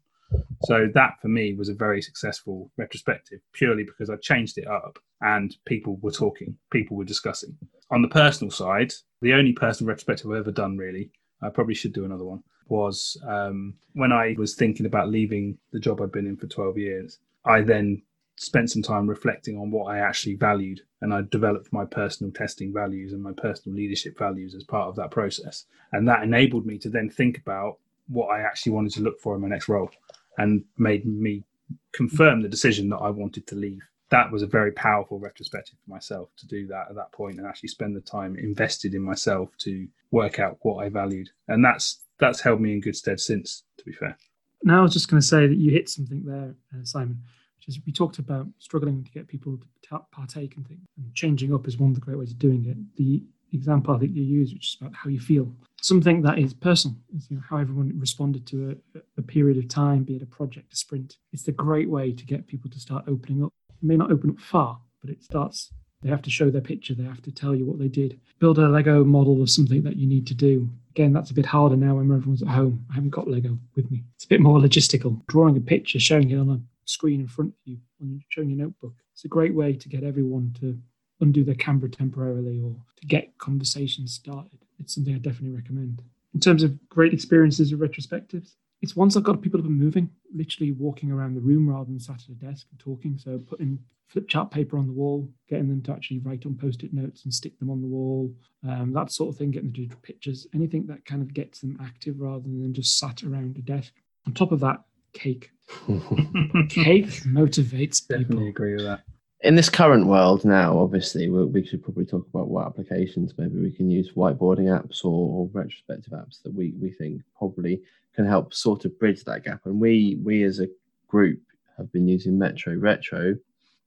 So 0.64 0.88
that 0.94 1.14
for 1.22 1.28
me 1.28 1.54
was 1.54 1.68
a 1.68 1.74
very 1.74 2.02
successful 2.02 2.70
retrospective, 2.76 3.40
purely 3.52 3.84
because 3.84 4.10
I 4.10 4.16
changed 4.16 4.58
it 4.58 4.66
up 4.66 4.98
and 5.20 5.56
people 5.64 5.98
were 6.02 6.10
talking, 6.10 6.56
people 6.70 6.96
were 6.96 7.04
discussing. 7.04 7.56
On 7.90 8.02
the 8.02 8.08
personal 8.08 8.50
side, 8.50 8.92
the 9.22 9.32
only 9.32 9.52
personal 9.52 9.88
retrospective 9.88 10.30
I've 10.30 10.38
ever 10.38 10.52
done, 10.52 10.76
really, 10.76 11.10
I 11.42 11.48
probably 11.48 11.74
should 11.74 11.92
do 11.92 12.04
another 12.04 12.24
one, 12.24 12.42
was 12.66 13.16
um, 13.26 13.74
when 13.94 14.12
I 14.12 14.34
was 14.36 14.54
thinking 14.54 14.86
about 14.86 15.08
leaving 15.08 15.56
the 15.72 15.80
job 15.80 16.00
I'd 16.00 16.12
been 16.12 16.26
in 16.26 16.36
for 16.36 16.46
12 16.46 16.76
years. 16.76 17.18
I 17.44 17.62
then 17.62 18.02
spent 18.38 18.70
some 18.70 18.82
time 18.82 19.08
reflecting 19.08 19.58
on 19.58 19.70
what 19.70 19.92
I 19.92 19.98
actually 19.98 20.36
valued, 20.36 20.80
and 21.00 21.12
I 21.12 21.22
developed 21.30 21.72
my 21.72 21.84
personal 21.84 22.32
testing 22.32 22.72
values 22.72 23.12
and 23.12 23.22
my 23.22 23.32
personal 23.32 23.76
leadership 23.76 24.18
values 24.18 24.54
as 24.54 24.64
part 24.64 24.88
of 24.88 24.96
that 24.96 25.10
process. 25.10 25.66
And 25.92 26.08
that 26.08 26.22
enabled 26.22 26.66
me 26.66 26.78
to 26.78 26.88
then 26.88 27.10
think 27.10 27.38
about 27.38 27.78
what 28.08 28.28
I 28.28 28.40
actually 28.40 28.72
wanted 28.72 28.92
to 28.94 29.02
look 29.02 29.20
for 29.20 29.34
in 29.34 29.42
my 29.42 29.48
next 29.48 29.68
role 29.68 29.90
and 30.38 30.64
made 30.78 31.04
me 31.04 31.44
confirm 31.92 32.40
the 32.40 32.48
decision 32.48 32.88
that 32.90 32.98
I 32.98 33.10
wanted 33.10 33.46
to 33.48 33.54
leave. 33.54 33.82
That 34.10 34.32
was 34.32 34.42
a 34.42 34.46
very 34.46 34.72
powerful 34.72 35.18
retrospective 35.18 35.76
for 35.84 35.90
myself 35.90 36.30
to 36.38 36.46
do 36.46 36.66
that 36.68 36.86
at 36.88 36.94
that 36.94 37.12
point 37.12 37.38
and 37.38 37.46
actually 37.46 37.68
spend 37.68 37.94
the 37.94 38.00
time 38.00 38.36
invested 38.36 38.94
in 38.94 39.02
myself 39.02 39.50
to 39.58 39.86
work 40.10 40.38
out 40.38 40.58
what 40.62 40.82
I 40.82 40.88
valued. 40.88 41.28
And 41.48 41.62
that's 41.62 42.00
that's 42.18 42.40
held 42.40 42.60
me 42.60 42.72
in 42.72 42.80
good 42.80 42.96
stead 42.96 43.20
since, 43.20 43.64
to 43.76 43.84
be 43.84 43.92
fair. 43.92 44.16
Now 44.62 44.80
I 44.80 44.82
was 44.82 44.92
just 44.92 45.08
going 45.08 45.20
to 45.20 45.26
say 45.26 45.46
that 45.46 45.56
you 45.56 45.70
hit 45.70 45.88
something 45.88 46.24
there, 46.24 46.54
uh, 46.74 46.84
Simon, 46.84 47.22
is 47.68 47.78
we 47.86 47.92
talked 47.92 48.18
about 48.18 48.46
struggling 48.58 49.04
to 49.04 49.10
get 49.10 49.28
people 49.28 49.58
to 49.82 50.00
partake 50.10 50.56
and 50.56 50.66
things, 50.66 50.86
and 50.96 51.14
changing 51.14 51.54
up 51.54 51.68
is 51.68 51.78
one 51.78 51.90
of 51.90 51.94
the 51.94 52.00
great 52.00 52.18
ways 52.18 52.32
of 52.32 52.38
doing 52.38 52.64
it. 52.66 52.76
The 52.96 53.22
example 53.52 53.94
I 53.94 53.98
think 53.98 54.14
you 54.14 54.22
use, 54.22 54.52
which 54.52 54.74
is 54.74 54.76
about 54.80 54.94
how 54.94 55.10
you 55.10 55.20
feel. 55.20 55.52
Something 55.80 56.22
that 56.22 56.38
is 56.38 56.54
personal, 56.54 56.96
is 57.16 57.30
you 57.30 57.36
know, 57.36 57.42
how 57.48 57.58
everyone 57.58 57.92
responded 57.98 58.46
to 58.48 58.76
a, 58.96 59.00
a, 59.18 59.22
period 59.22 59.58
of 59.58 59.68
time, 59.68 60.02
be 60.02 60.16
it 60.16 60.22
a 60.22 60.26
project, 60.26 60.72
a 60.72 60.76
sprint. 60.76 61.16
It's 61.32 61.46
a 61.48 61.52
great 61.52 61.88
way 61.88 62.12
to 62.12 62.26
get 62.26 62.46
people 62.46 62.70
to 62.70 62.80
start 62.80 63.04
opening 63.06 63.44
up. 63.44 63.52
It 63.70 63.86
may 63.86 63.96
not 63.96 64.10
open 64.10 64.30
up 64.30 64.40
far, 64.40 64.80
but 65.00 65.10
it 65.10 65.22
starts. 65.22 65.70
They 66.02 66.10
have 66.10 66.22
to 66.22 66.30
show 66.30 66.50
their 66.50 66.60
picture. 66.60 66.94
They 66.94 67.04
have 67.04 67.22
to 67.22 67.32
tell 67.32 67.54
you 67.54 67.64
what 67.64 67.78
they 67.78 67.88
did. 67.88 68.20
Build 68.38 68.58
a 68.58 68.68
Lego 68.68 69.04
model 69.04 69.42
of 69.42 69.50
something 69.50 69.82
that 69.82 69.96
you 69.96 70.06
need 70.06 70.26
to 70.28 70.34
do. 70.34 70.68
Again, 70.90 71.12
that's 71.12 71.30
a 71.30 71.34
bit 71.34 71.46
harder 71.46 71.76
now 71.76 71.96
when 71.96 72.12
everyone's 72.12 72.42
at 72.42 72.48
home. 72.48 72.84
I 72.90 72.94
haven't 72.94 73.10
got 73.10 73.28
Lego 73.28 73.58
with 73.76 73.90
me. 73.90 74.04
It's 74.16 74.24
a 74.24 74.28
bit 74.28 74.40
more 74.40 74.58
logistical. 74.58 75.24
Drawing 75.26 75.56
a 75.56 75.60
picture, 75.60 75.98
showing 75.98 76.30
it 76.30 76.38
on 76.38 76.50
a 76.50 76.60
screen 76.88 77.20
in 77.20 77.28
front 77.28 77.50
of 77.50 77.56
you, 77.64 77.78
when 77.98 78.22
showing 78.28 78.50
your 78.50 78.58
notebook. 78.58 78.94
It's 79.12 79.24
a 79.24 79.28
great 79.28 79.54
way 79.54 79.72
to 79.74 79.88
get 79.88 80.04
everyone 80.04 80.54
to 80.60 80.78
undo 81.20 81.44
their 81.44 81.54
camera 81.54 81.90
temporarily 81.90 82.60
or 82.60 82.76
to 83.00 83.06
get 83.06 83.36
conversations 83.38 84.14
started. 84.14 84.58
It's 84.78 84.94
something 84.94 85.14
I 85.14 85.18
definitely 85.18 85.56
recommend. 85.56 86.02
In 86.34 86.40
terms 86.40 86.62
of 86.62 86.88
great 86.88 87.12
experiences 87.12 87.72
with 87.72 87.80
retrospectives, 87.80 88.54
it's 88.80 88.94
once 88.94 89.16
I've 89.16 89.24
got 89.24 89.42
people 89.42 89.58
up 89.58 89.66
and 89.66 89.78
moving, 89.78 90.08
literally 90.32 90.72
walking 90.72 91.10
around 91.10 91.34
the 91.34 91.40
room 91.40 91.68
rather 91.68 91.86
than 91.86 91.98
sat 91.98 92.22
at 92.22 92.28
a 92.28 92.34
desk 92.34 92.66
and 92.70 92.78
talking. 92.78 93.18
So 93.18 93.38
putting 93.38 93.78
flip 94.06 94.28
chart 94.28 94.50
paper 94.50 94.78
on 94.78 94.86
the 94.86 94.92
wall, 94.92 95.28
getting 95.48 95.68
them 95.68 95.82
to 95.82 95.92
actually 95.92 96.20
write 96.20 96.46
on 96.46 96.54
post-it 96.54 96.92
notes 96.92 97.24
and 97.24 97.34
stick 97.34 97.58
them 97.58 97.70
on 97.70 97.80
the 97.80 97.88
wall, 97.88 98.32
um, 98.66 98.92
that 98.92 99.10
sort 99.10 99.30
of 99.30 99.36
thing, 99.36 99.50
getting 99.50 99.72
them 99.72 99.74
to 99.74 99.86
do 99.86 99.96
pictures, 100.02 100.46
anything 100.54 100.86
that 100.86 101.04
kind 101.04 101.22
of 101.22 101.34
gets 101.34 101.60
them 101.60 101.76
active 101.82 102.20
rather 102.20 102.44
than 102.44 102.72
just 102.72 102.98
sat 102.98 103.24
around 103.24 103.56
a 103.56 103.62
desk. 103.62 103.92
On 104.26 104.32
top 104.32 104.52
of 104.52 104.60
that, 104.60 104.84
cake. 105.12 105.50
cake 106.68 107.06
motivates 107.24 108.06
people. 108.06 108.22
Definitely 108.22 108.48
agree 108.48 108.74
with 108.74 108.84
that 108.84 109.02
in 109.42 109.54
this 109.54 109.70
current 109.70 110.06
world 110.06 110.44
now, 110.44 110.78
obviously, 110.78 111.28
we, 111.28 111.44
we, 111.44 111.64
should 111.64 111.82
probably 111.82 112.04
talk 112.04 112.26
about 112.28 112.48
what 112.48 112.66
applications 112.66 113.34
maybe 113.38 113.60
we 113.60 113.70
can 113.70 113.88
use 113.88 114.12
whiteboarding 114.12 114.66
apps 114.66 115.04
or, 115.04 115.10
or, 115.10 115.50
retrospective 115.52 116.12
apps 116.12 116.42
that 116.42 116.52
we, 116.52 116.74
we 116.80 116.90
think 116.90 117.22
probably 117.36 117.80
can 118.14 118.26
help 118.26 118.52
sort 118.52 118.84
of 118.84 118.98
bridge 118.98 119.22
that 119.24 119.44
gap. 119.44 119.60
And 119.64 119.80
we 119.80 120.18
we 120.24 120.42
as 120.42 120.58
a 120.58 120.68
group 121.06 121.40
have 121.76 121.92
been 121.92 122.08
using 122.08 122.36
Metro 122.36 122.74
Retro, 122.74 123.36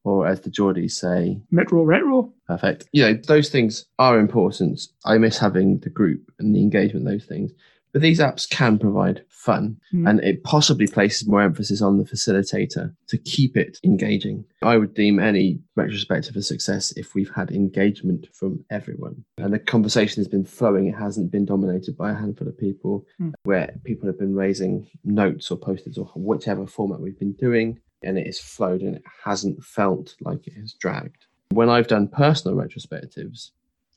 or 0.05 0.25
as 0.25 0.39
the 0.39 0.49
Geordies 0.49 0.91
say, 0.91 1.41
Metro 1.51 1.83
Retro. 1.83 2.33
Perfect. 2.47 2.87
You 2.93 3.03
know, 3.03 3.13
those 3.27 3.49
things 3.49 3.85
are 3.99 4.19
important. 4.19 4.79
I 5.03 5.17
miss 5.17 5.37
having 5.37 5.79
the 5.79 5.89
group 5.89 6.31
and 6.39 6.55
the 6.55 6.61
engagement, 6.61 7.05
those 7.05 7.25
things. 7.25 7.51
But 7.93 8.01
these 8.01 8.19
apps 8.19 8.49
can 8.49 8.79
provide 8.79 9.23
fun 9.27 9.77
mm. 9.93 10.07
and 10.07 10.19
it 10.21 10.43
possibly 10.43 10.87
places 10.87 11.27
more 11.27 11.41
emphasis 11.41 11.81
on 11.81 11.97
the 11.97 12.03
facilitator 12.03 12.93
to 13.07 13.17
keep 13.17 13.57
it 13.57 13.79
engaging. 13.83 14.45
I 14.61 14.77
would 14.77 14.93
deem 14.93 15.19
any 15.19 15.59
retrospective 15.75 16.35
a 16.35 16.43
success 16.43 16.91
if 16.95 17.15
we've 17.15 17.33
had 17.33 17.51
engagement 17.51 18.27
from 18.33 18.63
everyone 18.69 19.25
and 19.37 19.53
the 19.53 19.59
conversation 19.59 20.21
has 20.21 20.27
been 20.27 20.45
flowing. 20.45 20.87
It 20.87 20.95
hasn't 20.95 21.31
been 21.31 21.45
dominated 21.45 21.97
by 21.97 22.11
a 22.11 22.15
handful 22.15 22.47
of 22.47 22.57
people 22.57 23.05
mm. 23.19 23.33
where 23.43 23.73
people 23.83 24.07
have 24.07 24.19
been 24.19 24.35
raising 24.35 24.87
notes 25.03 25.49
or 25.49 25.57
post-its 25.57 25.97
or 25.97 26.05
whichever 26.15 26.67
format 26.67 27.01
we've 27.01 27.19
been 27.19 27.33
doing 27.33 27.79
and 28.03 28.17
it 28.17 28.25
has 28.27 28.39
flowed 28.39 28.81
and 28.81 28.95
it 28.95 29.03
hasn't 29.23 29.63
felt 29.63 30.15
like 30.21 30.47
it 30.47 30.53
has 30.53 30.73
dragged. 30.73 31.25
When 31.51 31.69
I've 31.69 31.87
done 31.87 32.07
personal 32.07 32.57
retrospectives, 32.57 33.51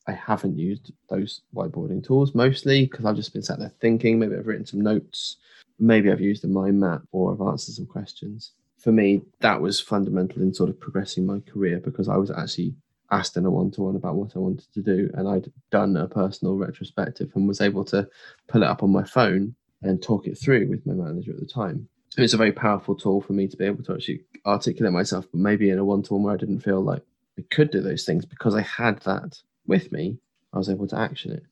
I 0.06 0.12
haven't 0.12 0.58
used 0.58 0.92
those 1.08 1.42
whiteboarding 1.54 2.04
tools 2.04 2.34
mostly 2.34 2.86
because 2.86 3.04
I've 3.04 3.16
just 3.16 3.32
been 3.32 3.42
sat 3.42 3.58
there 3.58 3.72
thinking. 3.80 4.18
Maybe 4.18 4.36
I've 4.36 4.46
written 4.46 4.66
some 4.66 4.82
notes. 4.82 5.36
Maybe 5.78 6.10
I've 6.10 6.20
used 6.20 6.44
a 6.44 6.48
mind 6.48 6.78
map 6.80 7.02
or 7.12 7.32
I've 7.32 7.40
answered 7.40 7.74
some 7.74 7.86
questions. 7.86 8.52
For 8.78 8.92
me, 8.92 9.22
that 9.40 9.60
was 9.60 9.80
fundamental 9.80 10.42
in 10.42 10.52
sort 10.52 10.68
of 10.68 10.78
progressing 10.78 11.24
my 11.24 11.40
career 11.40 11.80
because 11.80 12.08
I 12.08 12.16
was 12.16 12.30
actually 12.30 12.74
asked 13.10 13.36
in 13.36 13.46
a 13.46 13.50
one 13.50 13.70
to 13.72 13.82
one 13.82 13.96
about 13.96 14.16
what 14.16 14.36
I 14.36 14.40
wanted 14.40 14.72
to 14.74 14.82
do. 14.82 15.10
And 15.14 15.26
I'd 15.26 15.50
done 15.70 15.96
a 15.96 16.06
personal 16.06 16.56
retrospective 16.56 17.30
and 17.34 17.48
was 17.48 17.62
able 17.62 17.84
to 17.86 18.08
pull 18.48 18.62
it 18.62 18.68
up 18.68 18.82
on 18.82 18.92
my 18.92 19.04
phone 19.04 19.54
and 19.82 20.02
talk 20.02 20.26
it 20.26 20.36
through 20.36 20.68
with 20.68 20.84
my 20.86 20.92
manager 20.92 21.32
at 21.32 21.40
the 21.40 21.46
time. 21.46 21.88
It's 22.16 22.34
a 22.34 22.38
very 22.38 22.52
powerful 22.52 22.94
tool 22.94 23.20
for 23.20 23.32
me 23.32 23.48
to 23.48 23.56
be 23.56 23.64
able 23.64 23.82
to 23.84 23.94
actually 23.94 24.24
articulate 24.46 24.92
myself, 24.92 25.26
but 25.32 25.40
maybe 25.40 25.70
in 25.70 25.78
a 25.78 25.84
one 25.84 26.02
to 26.04 26.14
one 26.14 26.22
where 26.22 26.34
I 26.34 26.36
didn't 26.36 26.60
feel 26.60 26.80
like 26.80 27.02
I 27.38 27.42
could 27.50 27.70
do 27.70 27.80
those 27.80 28.04
things 28.04 28.24
because 28.24 28.54
I 28.54 28.60
had 28.60 29.00
that 29.00 29.40
with 29.66 29.92
me, 29.92 30.18
I 30.52 30.58
was 30.58 30.68
able 30.68 30.86
to 30.88 30.98
action 30.98 31.32
it. 31.32 31.42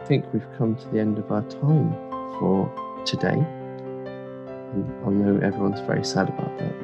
I 0.00 0.04
think 0.04 0.24
we've 0.32 0.46
come 0.58 0.76
to 0.76 0.88
the 0.88 0.98
end 0.98 1.18
of 1.18 1.30
our 1.30 1.42
time 1.42 1.92
for 2.38 3.02
today. 3.04 3.38
And 4.74 5.04
I 5.04 5.10
know 5.10 5.40
everyone's 5.42 5.80
very 5.80 6.04
sad 6.04 6.28
about 6.28 6.58
that. 6.58 6.74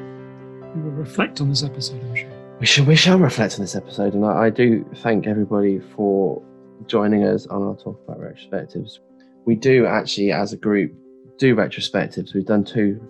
We 0.75 0.83
will 0.83 0.91
reflect 0.91 1.41
on 1.41 1.49
this 1.49 1.63
episode, 1.63 2.03
I'm 2.03 2.15
sure. 2.15 2.31
We 2.61 2.67
shall, 2.67 2.85
we 2.85 2.97
shall 2.97 3.19
reflect 3.19 3.55
on 3.55 3.61
this 3.61 3.77
episode, 3.77 4.15
and 4.15 4.25
I, 4.25 4.45
I 4.45 4.51
do 4.51 4.85
thank 4.97 5.27
everybody 5.27 5.79
for 5.95 6.43
joining 6.87 7.25
us 7.25 7.47
on 7.47 7.63
our 7.63 7.77
talk 7.77 8.01
about 8.07 8.21
retrospectives. 8.21 8.99
We 9.45 9.57
do 9.57 9.87
actually, 9.87 10.33
as 10.33 10.53
a 10.53 10.57
group, 10.57 10.93
do 11.39 11.55
retrospectives. 11.55 12.35
We've 12.35 12.47
done 12.47 12.65
two 12.65 13.01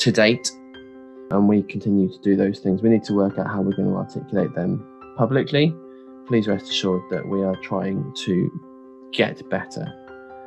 to 0.00 0.12
date, 0.12 0.50
and 1.30 1.48
we 1.48 1.62
continue 1.62 2.12
to 2.12 2.18
do 2.20 2.36
those 2.36 2.58
things. 2.58 2.82
We 2.82 2.90
need 2.90 3.04
to 3.04 3.14
work 3.14 3.38
out 3.38 3.46
how 3.46 3.62
we're 3.62 3.76
going 3.76 3.88
to 3.88 3.96
articulate 3.96 4.54
them 4.54 4.86
publicly 5.16 5.74
please 6.26 6.48
rest 6.48 6.70
assured 6.70 7.02
that 7.10 7.26
we 7.26 7.42
are 7.42 7.56
trying 7.56 8.12
to 8.14 8.50
get 9.12 9.48
better 9.50 9.92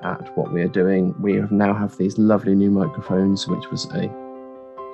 at 0.03 0.35
what 0.37 0.53
we 0.53 0.61
are 0.61 0.67
doing. 0.67 1.15
We 1.19 1.35
have 1.35 1.51
now 1.51 1.73
have 1.73 1.97
these 1.97 2.17
lovely 2.17 2.55
new 2.55 2.71
microphones, 2.71 3.47
which 3.47 3.69
was 3.71 3.85
a 3.93 4.09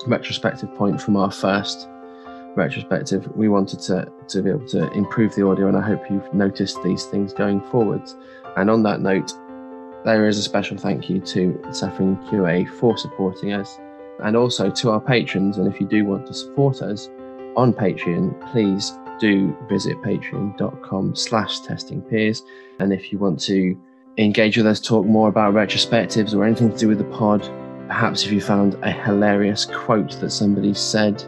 retrospective 0.07 0.73
point 0.75 1.01
from 1.01 1.17
our 1.17 1.31
first 1.31 1.87
retrospective. 2.55 3.27
We 3.35 3.49
wanted 3.49 3.79
to, 3.81 4.11
to 4.27 4.41
be 4.41 4.49
able 4.49 4.67
to 4.67 4.91
improve 4.91 5.35
the 5.35 5.45
audio, 5.45 5.67
and 5.67 5.77
I 5.77 5.81
hope 5.81 6.09
you've 6.09 6.33
noticed 6.33 6.81
these 6.83 7.05
things 7.05 7.33
going 7.33 7.61
forwards. 7.61 8.15
And 8.57 8.69
on 8.69 8.83
that 8.83 9.01
note, 9.01 9.33
there 10.05 10.27
is 10.27 10.37
a 10.37 10.43
special 10.43 10.77
thank 10.77 11.09
you 11.09 11.19
to 11.19 11.59
Saffron 11.71 12.17
QA 12.27 12.67
for 12.67 12.97
supporting 12.97 13.53
us 13.53 13.79
and 14.23 14.35
also 14.35 14.69
to 14.69 14.91
our 14.91 14.99
patrons. 14.99 15.57
And 15.57 15.73
if 15.73 15.79
you 15.79 15.87
do 15.87 16.05
want 16.05 16.27
to 16.27 16.33
support 16.33 16.81
us 16.81 17.09
on 17.55 17.73
Patreon, 17.73 18.51
please 18.51 18.91
do 19.19 19.55
visit 19.69 20.01
patreon.com 20.01 21.15
slash 21.15 21.59
testing 21.61 22.01
peers. 22.01 22.43
And 22.79 22.91
if 22.93 23.11
you 23.11 23.17
want 23.17 23.39
to 23.41 23.77
engage 24.17 24.57
with 24.57 24.65
us, 24.65 24.79
talk 24.79 25.05
more 25.05 25.29
about 25.29 25.53
retrospectives 25.53 26.35
or 26.35 26.43
anything 26.43 26.71
to 26.71 26.77
do 26.77 26.87
with 26.87 26.97
the 26.97 27.03
pod, 27.05 27.41
perhaps 27.87 28.25
if 28.25 28.31
you 28.31 28.41
found 28.41 28.75
a 28.83 28.91
hilarious 28.91 29.65
quote 29.65 30.19
that 30.19 30.31
somebody 30.31 30.73
said, 30.73 31.19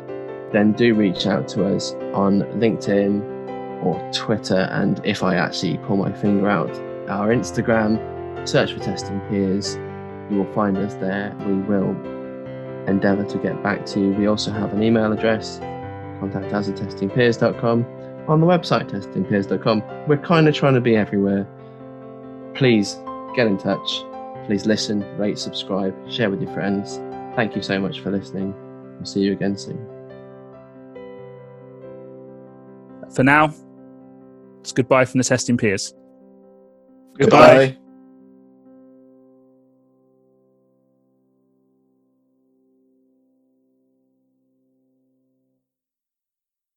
then 0.51 0.73
do 0.73 0.93
reach 0.93 1.27
out 1.27 1.47
to 1.49 1.65
us 1.65 1.93
on 2.13 2.41
LinkedIn 2.59 3.83
or 3.83 4.11
Twitter. 4.13 4.67
And 4.71 5.01
if 5.03 5.23
I 5.23 5.35
actually 5.35 5.77
pull 5.79 5.97
my 5.97 6.11
finger 6.11 6.49
out, 6.49 6.73
our 7.09 7.29
Instagram, 7.29 7.99
search 8.47 8.73
for 8.73 8.79
testing 8.79 9.19
peers. 9.29 9.75
You 10.29 10.37
will 10.37 10.53
find 10.53 10.77
us 10.77 10.95
there. 10.95 11.35
We 11.45 11.53
will 11.53 11.95
endeavor 12.87 13.25
to 13.25 13.37
get 13.39 13.61
back 13.63 13.85
to 13.87 13.99
you. 13.99 14.09
We 14.11 14.27
also 14.27 14.51
have 14.51 14.73
an 14.73 14.83
email 14.83 15.11
address 15.11 15.59
contact 16.19 16.53
us 16.53 16.69
at 16.69 16.75
testingpeers.com, 16.75 17.85
on 18.27 18.39
the 18.39 18.47
website 18.47 18.89
testingpeers.com. 18.89 19.83
We're 20.07 20.17
kind 20.17 20.47
of 20.47 20.55
trying 20.55 20.73
to 20.73 20.81
be 20.81 20.95
everywhere. 20.95 21.47
Please 22.55 22.97
get 23.35 23.47
in 23.47 23.57
touch. 23.57 24.03
Please 24.45 24.65
listen, 24.65 25.01
rate, 25.17 25.39
subscribe, 25.39 25.93
share 26.09 26.29
with 26.29 26.41
your 26.41 26.53
friends. 26.53 26.97
Thank 27.35 27.55
you 27.55 27.61
so 27.61 27.79
much 27.79 27.99
for 27.99 28.11
listening. 28.11 28.53
We'll 28.95 29.05
see 29.05 29.21
you 29.21 29.33
again 29.33 29.57
soon. 29.57 29.77
For 33.13 33.23
now, 33.23 33.53
it's 34.61 34.71
goodbye 34.71 35.05
from 35.05 35.19
the 35.19 35.23
testing 35.23 35.57
peers. 35.57 35.93
Goodbye. 37.17 37.67
goodbye. 37.67 37.84